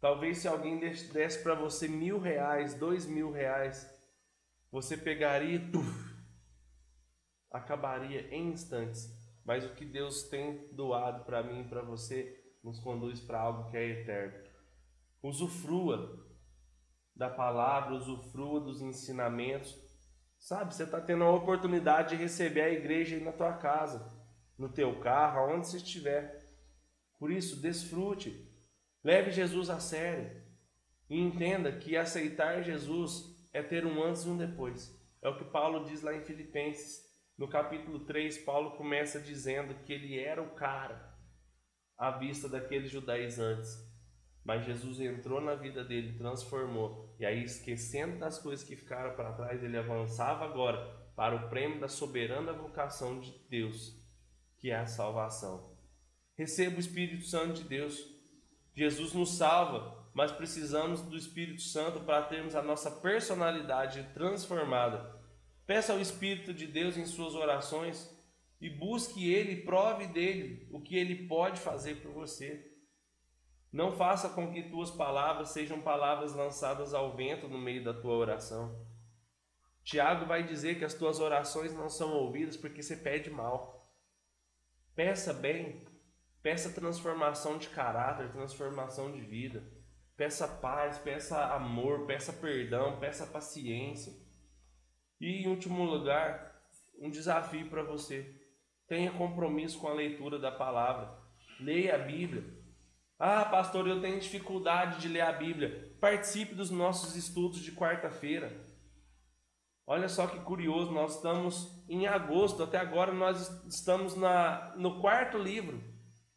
Talvez 0.00 0.38
se 0.38 0.46
alguém 0.46 0.78
desse 0.78 1.42
para 1.42 1.56
você 1.56 1.88
mil 1.88 2.20
reais, 2.20 2.74
dois 2.74 3.04
mil 3.04 3.32
reais, 3.32 3.84
você 4.70 4.96
pegaria 4.96 5.56
e 5.56 5.70
acabaria 7.50 8.32
em 8.32 8.52
instantes. 8.52 9.10
Mas 9.44 9.64
o 9.64 9.74
que 9.74 9.84
Deus 9.84 10.22
tem 10.22 10.68
doado 10.72 11.24
para 11.24 11.42
mim 11.42 11.62
e 11.62 11.68
para 11.68 11.82
você 11.82 12.39
nos 12.62 12.78
conduz 12.78 13.20
para 13.20 13.40
algo 13.40 13.70
que 13.70 13.76
é 13.76 13.86
eterno. 13.86 14.38
Usufrua 15.22 16.26
da 17.14 17.28
palavra, 17.28 17.94
usufrua 17.94 18.60
dos 18.60 18.80
ensinamentos. 18.80 19.76
Sabe, 20.38 20.74
você 20.74 20.84
está 20.84 21.00
tendo 21.00 21.24
a 21.24 21.32
oportunidade 21.32 22.16
de 22.16 22.22
receber 22.22 22.62
a 22.62 22.70
igreja 22.70 23.16
aí 23.16 23.22
na 23.22 23.32
tua 23.32 23.52
casa, 23.52 24.10
no 24.56 24.68
teu 24.68 24.98
carro, 25.00 25.40
aonde 25.40 25.68
você 25.68 25.76
estiver. 25.76 26.38
Por 27.18 27.30
isso, 27.30 27.60
desfrute. 27.60 28.48
Leve 29.04 29.30
Jesus 29.30 29.68
a 29.68 29.80
sério. 29.80 30.40
E 31.08 31.18
entenda 31.18 31.72
que 31.72 31.96
aceitar 31.96 32.62
Jesus 32.62 33.48
é 33.52 33.62
ter 33.62 33.84
um 33.84 34.02
antes 34.02 34.24
e 34.24 34.28
um 34.28 34.36
depois. 34.36 34.98
É 35.20 35.28
o 35.28 35.36
que 35.36 35.44
Paulo 35.44 35.84
diz 35.84 36.00
lá 36.00 36.14
em 36.14 36.24
Filipenses. 36.24 37.06
No 37.36 37.48
capítulo 37.48 38.00
3, 38.00 38.38
Paulo 38.38 38.72
começa 38.76 39.20
dizendo 39.20 39.74
que 39.84 39.92
ele 39.92 40.18
era 40.18 40.42
o 40.42 40.54
cara 40.54 41.09
à 42.00 42.10
vista 42.12 42.48
daqueles 42.48 42.90
judaizantes. 42.90 43.86
Mas 44.42 44.64
Jesus 44.64 44.98
entrou 45.00 45.38
na 45.38 45.54
vida 45.54 45.84
dele, 45.84 46.16
transformou. 46.16 47.14
E 47.20 47.26
aí, 47.26 47.44
esquecendo 47.44 48.18
das 48.18 48.38
coisas 48.38 48.66
que 48.66 48.74
ficaram 48.74 49.14
para 49.14 49.34
trás, 49.34 49.62
ele 49.62 49.76
avançava 49.76 50.46
agora 50.46 50.78
para 51.14 51.36
o 51.36 51.50
prêmio 51.50 51.78
da 51.78 51.88
soberana 51.88 52.54
vocação 52.54 53.20
de 53.20 53.30
Deus, 53.50 53.94
que 54.58 54.70
é 54.70 54.76
a 54.76 54.86
salvação. 54.86 55.76
Receba 56.38 56.78
o 56.78 56.80
Espírito 56.80 57.26
Santo 57.26 57.62
de 57.62 57.64
Deus. 57.64 58.02
Jesus 58.74 59.12
nos 59.12 59.36
salva, 59.36 60.08
mas 60.14 60.32
precisamos 60.32 61.02
do 61.02 61.18
Espírito 61.18 61.60
Santo 61.60 62.00
para 62.00 62.22
termos 62.22 62.54
a 62.54 62.62
nossa 62.62 62.90
personalidade 62.90 64.08
transformada. 64.14 65.20
Peça 65.66 65.92
ao 65.92 66.00
Espírito 66.00 66.54
de 66.54 66.66
Deus 66.66 66.96
em 66.96 67.04
suas 67.04 67.34
orações 67.34 68.08
e 68.60 68.68
busque 68.68 69.32
Ele, 69.32 69.62
prove 69.62 70.06
dele 70.06 70.68
o 70.70 70.80
que 70.80 70.96
Ele 70.96 71.26
pode 71.26 71.58
fazer 71.60 72.02
por 72.02 72.12
você. 72.12 72.68
Não 73.72 73.92
faça 73.92 74.28
com 74.28 74.52
que 74.52 74.68
tuas 74.68 74.90
palavras 74.90 75.50
sejam 75.50 75.80
palavras 75.80 76.34
lançadas 76.34 76.92
ao 76.92 77.16
vento 77.16 77.48
no 77.48 77.58
meio 77.58 77.84
da 77.84 77.94
tua 77.94 78.14
oração. 78.14 78.84
Tiago 79.84 80.26
vai 80.26 80.44
dizer 80.44 80.78
que 80.78 80.84
as 80.84 80.94
tuas 80.94 81.20
orações 81.20 81.72
não 81.72 81.88
são 81.88 82.12
ouvidas 82.12 82.56
porque 82.56 82.82
você 82.82 82.96
pede 82.96 83.30
mal. 83.30 83.88
Peça 84.94 85.32
bem, 85.32 85.86
peça 86.42 86.72
transformação 86.72 87.58
de 87.58 87.68
caráter, 87.68 88.30
transformação 88.32 89.10
de 89.12 89.20
vida. 89.20 89.64
Peça 90.16 90.46
paz, 90.46 90.98
peça 90.98 91.46
amor, 91.54 92.06
peça 92.06 92.32
perdão, 92.32 92.98
peça 92.98 93.26
paciência. 93.26 94.12
E 95.18 95.42
em 95.42 95.48
último 95.48 95.84
lugar, 95.84 96.60
um 96.98 97.08
desafio 97.08 97.70
para 97.70 97.82
você. 97.82 98.39
Tenha 98.90 99.12
compromisso 99.12 99.78
com 99.78 99.86
a 99.86 99.94
leitura 99.94 100.36
da 100.36 100.50
palavra. 100.50 101.16
Leia 101.60 101.94
a 101.94 101.98
Bíblia. 101.98 102.42
Ah, 103.16 103.44
pastor, 103.44 103.86
eu 103.86 104.00
tenho 104.00 104.18
dificuldade 104.18 105.00
de 105.00 105.06
ler 105.06 105.20
a 105.20 105.30
Bíblia. 105.30 105.96
Participe 106.00 106.56
dos 106.56 106.72
nossos 106.72 107.14
estudos 107.14 107.60
de 107.60 107.70
quarta-feira. 107.70 108.66
Olha 109.86 110.08
só 110.08 110.26
que 110.26 110.40
curioso, 110.40 110.90
nós 110.90 111.14
estamos 111.14 111.84
em 111.88 112.08
agosto, 112.08 112.64
até 112.64 112.78
agora 112.78 113.12
nós 113.12 113.48
estamos 113.72 114.16
na, 114.16 114.74
no 114.76 115.00
quarto 115.00 115.38
livro 115.38 115.80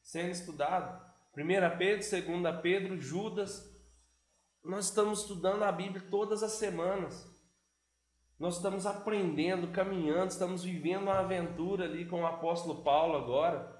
sendo 0.04 0.30
estudado. 0.30 1.04
1 1.36 1.78
Pedro, 1.80 2.08
2 2.08 2.62
Pedro, 2.62 3.02
Judas. 3.02 3.68
Nós 4.64 4.86
estamos 4.86 5.22
estudando 5.22 5.64
a 5.64 5.72
Bíblia 5.72 6.06
todas 6.08 6.44
as 6.44 6.52
semanas. 6.52 7.33
Nós 8.44 8.58
estamos 8.58 8.86
aprendendo, 8.86 9.70
caminhando, 9.70 10.32
estamos 10.32 10.66
vivendo 10.66 11.04
uma 11.04 11.20
aventura 11.20 11.86
ali 11.86 12.04
com 12.04 12.24
o 12.24 12.28
apóstolo 12.28 12.84
Paulo 12.84 13.16
agora. 13.16 13.74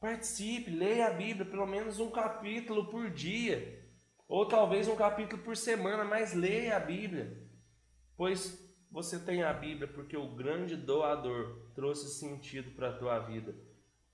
Participe, 0.00 0.72
leia 0.72 1.06
a 1.06 1.12
Bíblia, 1.12 1.46
pelo 1.46 1.68
menos 1.68 2.00
um 2.00 2.10
capítulo 2.10 2.90
por 2.90 3.08
dia, 3.10 3.80
ou 4.26 4.44
talvez 4.44 4.88
um 4.88 4.96
capítulo 4.96 5.40
por 5.44 5.56
semana, 5.56 6.04
mas 6.04 6.34
leia 6.34 6.76
a 6.76 6.80
Bíblia, 6.80 7.48
pois 8.16 8.76
você 8.90 9.20
tem 9.20 9.44
a 9.44 9.52
Bíblia 9.52 9.86
porque 9.86 10.16
o 10.16 10.34
grande 10.34 10.74
doador 10.74 11.70
trouxe 11.72 12.18
sentido 12.18 12.72
para 12.72 12.88
a 12.88 12.98
tua 12.98 13.20
vida. 13.20 13.54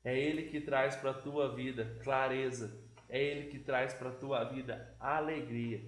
É 0.04 0.14
Ele 0.14 0.50
que 0.50 0.60
traz 0.60 0.96
para 0.96 1.12
a 1.12 1.18
tua 1.22 1.54
vida 1.54 1.98
clareza, 2.04 2.78
é 3.08 3.18
Ele 3.24 3.48
que 3.48 3.58
traz 3.60 3.94
para 3.94 4.10
a 4.10 4.14
tua 4.14 4.44
vida 4.44 4.94
alegria, 5.00 5.82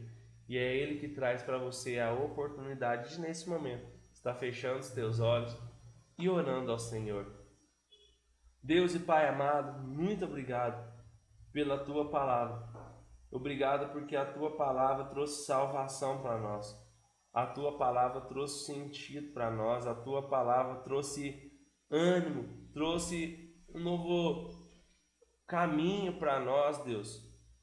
e 0.48 0.58
é 0.58 0.74
Ele 0.74 0.98
que 0.98 1.06
traz 1.06 1.44
para 1.44 1.58
você 1.58 2.00
a 2.00 2.12
oportunidade 2.12 3.10
de, 3.10 3.20
nesse 3.20 3.48
momento, 3.48 3.89
estar 4.20 4.34
fechando 4.34 4.78
os 4.78 4.90
teus 4.90 5.18
olhos 5.18 5.56
e 6.18 6.28
orando 6.28 6.70
ao 6.70 6.78
Senhor 6.78 7.40
Deus 8.62 8.94
e 8.94 8.98
Pai 8.98 9.26
amado, 9.26 9.88
muito 9.88 10.26
obrigado 10.26 10.86
pela 11.50 11.82
tua 11.82 12.10
palavra. 12.10 12.68
Obrigado 13.32 13.90
porque 13.90 14.14
a 14.14 14.30
tua 14.30 14.54
palavra 14.54 15.06
trouxe 15.06 15.46
salvação 15.46 16.20
para 16.20 16.38
nós. 16.38 16.70
A 17.32 17.46
tua 17.46 17.78
palavra 17.78 18.20
trouxe 18.20 18.66
sentido 18.66 19.32
para 19.32 19.50
nós. 19.50 19.86
A 19.86 19.94
tua 19.94 20.28
palavra 20.28 20.82
trouxe 20.82 21.50
ânimo, 21.90 22.70
trouxe 22.74 23.56
um 23.74 23.80
novo 23.80 24.50
caminho 25.46 26.18
para 26.18 26.38
nós, 26.38 26.84
Deus. 26.84 27.18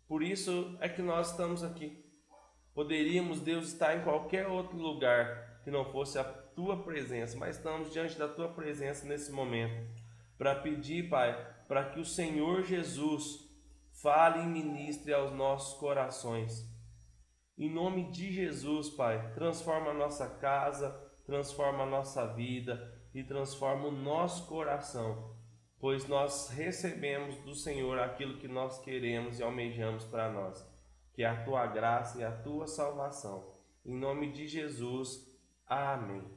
Por 0.07 0.23
isso 0.23 0.75
é 0.81 0.89
que 0.89 1.03
nós 1.03 1.29
estamos 1.29 1.63
aqui. 1.63 2.03
Poderíamos, 2.73 3.39
Deus, 3.39 3.67
estar 3.67 3.95
em 3.95 4.03
qualquer 4.03 4.47
outro 4.47 4.77
lugar 4.77 5.61
que 5.63 5.69
não 5.69 5.85
fosse 5.91 6.17
a 6.17 6.46
tua 6.57 6.81
presença, 6.81 7.37
mas 7.37 7.57
estamos 7.57 7.93
diante 7.93 8.17
da 8.17 8.27
tua 8.27 8.49
presença 8.49 9.07
nesse 9.07 9.31
momento 9.31 9.87
para 10.39 10.55
pedir, 10.55 11.07
Pai, 11.07 11.35
para 11.67 11.91
que 11.91 11.99
o 11.99 12.05
Senhor 12.05 12.63
Jesus 12.63 13.47
fale 14.01 14.41
e 14.41 14.47
ministre 14.47 15.13
aos 15.13 15.31
nossos 15.31 15.79
corações. 15.79 16.67
Em 17.55 17.71
nome 17.71 18.09
de 18.09 18.31
Jesus, 18.31 18.89
Pai, 18.89 19.33
transforma 19.35 19.91
a 19.91 19.93
nossa 19.93 20.27
casa, 20.27 20.89
transforma 21.27 21.83
a 21.83 21.89
nossa 21.89 22.25
vida 22.33 22.91
e 23.13 23.23
transforma 23.23 23.89
o 23.89 23.91
nosso 23.91 24.47
coração, 24.47 25.35
pois 25.79 26.07
nós 26.07 26.49
recebemos 26.49 27.35
do 27.41 27.53
Senhor 27.53 27.99
aquilo 27.99 28.39
que 28.39 28.47
nós 28.47 28.79
queremos 28.79 29.37
e 29.37 29.43
almejamos 29.43 30.05
para 30.05 30.31
nós, 30.31 30.67
que 31.13 31.21
é 31.21 31.27
a 31.27 31.43
tua 31.43 31.67
graça 31.67 32.17
e 32.19 32.23
a 32.23 32.31
tua 32.31 32.65
salvação. 32.65 33.53
Em 33.85 33.95
nome 33.95 34.31
de 34.31 34.47
Jesus, 34.47 35.31
amém. 35.67 36.36